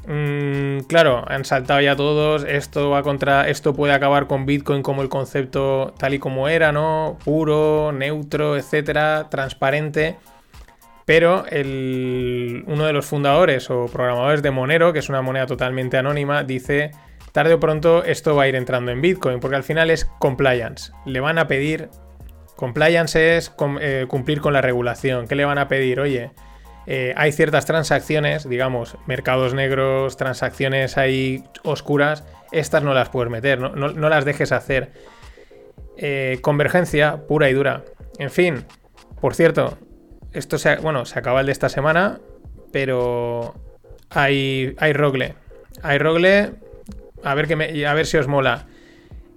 Mm, 0.08 0.82
claro, 0.88 1.24
han 1.28 1.46
saltado 1.46 1.82
ya 1.82 1.96
todos. 1.96 2.44
Esto 2.44 2.90
va 2.90 3.04
contra. 3.04 3.50
Esto 3.50 3.74
puede 3.74 3.94
acabar 3.94 4.28
con 4.28 4.46
Bitcoin 4.46 4.84
como 4.84 5.02
el 5.02 5.10
concepto 5.10 5.94
tal 5.98 6.14
y 6.14 6.20
como 6.20 6.48
era, 6.48 6.72
¿no? 6.72 7.18
Puro, 7.24 7.92
neutro, 7.92 8.58
etcétera, 8.58 9.28
transparente. 9.30 10.18
Pero 11.06 11.46
uno 11.52 12.86
de 12.86 12.94
los 12.94 13.06
fundadores 13.06 13.70
o 13.70 13.86
programadores 13.86 14.42
de 14.42 14.50
Monero, 14.52 14.92
que 14.92 15.00
es 15.00 15.10
una 15.10 15.22
moneda 15.22 15.46
totalmente 15.46 15.98
anónima, 15.98 16.44
dice. 16.44 16.92
Tarde 17.32 17.54
o 17.54 17.60
pronto 17.60 18.04
esto 18.04 18.34
va 18.36 18.44
a 18.44 18.48
ir 18.48 18.56
entrando 18.56 18.92
en 18.92 19.02
Bitcoin, 19.02 19.40
porque 19.40 19.58
al 19.58 19.64
final 19.64 19.92
es 19.92 20.06
compliance. 20.20 20.94
Le 21.06 21.20
van 21.20 21.38
a 21.38 21.48
pedir. 21.48 21.90
Compliance 22.56 23.38
es 23.38 23.54
eh, 23.82 24.06
cumplir 24.08 24.40
con 24.40 24.54
la 24.54 24.62
regulación. 24.62 25.28
¿Qué 25.28 25.36
le 25.36 25.44
van 25.44 25.58
a 25.58 25.68
pedir? 25.68 26.00
Oye, 26.00 26.32
eh, 26.88 27.14
hay 27.18 27.32
ciertas 27.32 27.66
transacciones, 27.66 28.48
digamos, 28.48 28.98
mercados 29.08 29.54
negros, 29.54 30.18
transacciones 30.18 30.98
ahí 30.98 31.44
oscuras, 31.64 32.24
estas 32.52 32.84
no 32.84 32.94
las 32.94 33.10
puedes 33.10 33.32
meter, 33.32 33.60
no, 33.60 33.70
las 34.10 34.26
dejes 34.26 34.52
hacer. 34.52 34.92
Eh, 35.98 36.40
convergencia 36.42 37.26
pura 37.28 37.50
y 37.50 37.54
dura. 37.54 37.84
En 38.20 38.30
fin, 38.30 38.66
por 39.22 39.34
cierto, 39.34 39.78
esto 40.34 40.58
se, 40.58 40.76
bueno, 40.78 41.06
se 41.06 41.18
acaba 41.18 41.40
el 41.40 41.46
de 41.48 41.52
esta 41.54 41.70
semana, 41.70 42.20
pero 42.72 43.56
hay, 44.10 44.76
hay 44.78 44.94
Rogle. 44.94 45.36
Hay 45.82 45.98
Rogle, 45.98 46.52
a 47.24 47.34
ver, 47.34 47.48
que 47.48 47.86
a 47.86 47.94
ver 47.94 48.06
si 48.06 48.18
os 48.18 48.28
mola. 48.28 48.68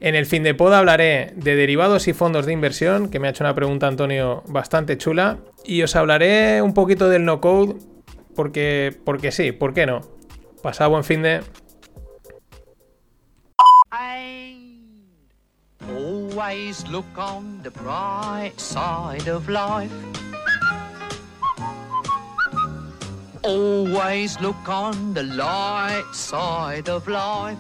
En 0.01 0.15
el 0.15 0.27
fin 0.27 0.45
de 0.45 0.55
poda 0.55 0.79
hablaré 0.79 1.33
de 1.35 1.57
derivados 1.57 2.07
y 2.07 2.13
fondos 2.13 2.47
de 2.47 2.53
inversión, 2.53 3.11
que 3.11 3.19
me 3.19 3.27
ha 3.27 3.31
hecho 3.31 3.43
una 3.43 3.55
pregunta 3.55 3.89
Antonio 3.89 4.45
bastante 4.47 4.97
chula, 4.97 5.39
y 5.65 5.83
os 5.83 5.97
hablaré 5.97 6.63
un 6.63 6.73
poquito 6.73 7.09
del 7.09 7.25
no 7.25 7.41
code, 7.41 7.75
porque, 8.37 8.97
porque 9.05 9.33
sí, 9.33 9.51
¿por 9.51 9.75
qué 9.75 9.87
no? 9.87 10.03
Pasado 10.63 10.91
buen 10.91 11.05
fin 11.05 11.23
de... 11.23 11.41
Always 15.81 16.87
look 16.89 17.07
on 17.17 17.61
the 17.63 17.71
bright 17.71 18.57
side 18.59 19.29
of 19.29 19.49
life. 19.49 19.91
Always 23.43 24.41
look 24.41 24.69
on 24.69 25.15
the 25.15 25.25
light 25.25 26.05
side 26.13 26.89
of 26.89 27.09
life. 27.09 27.59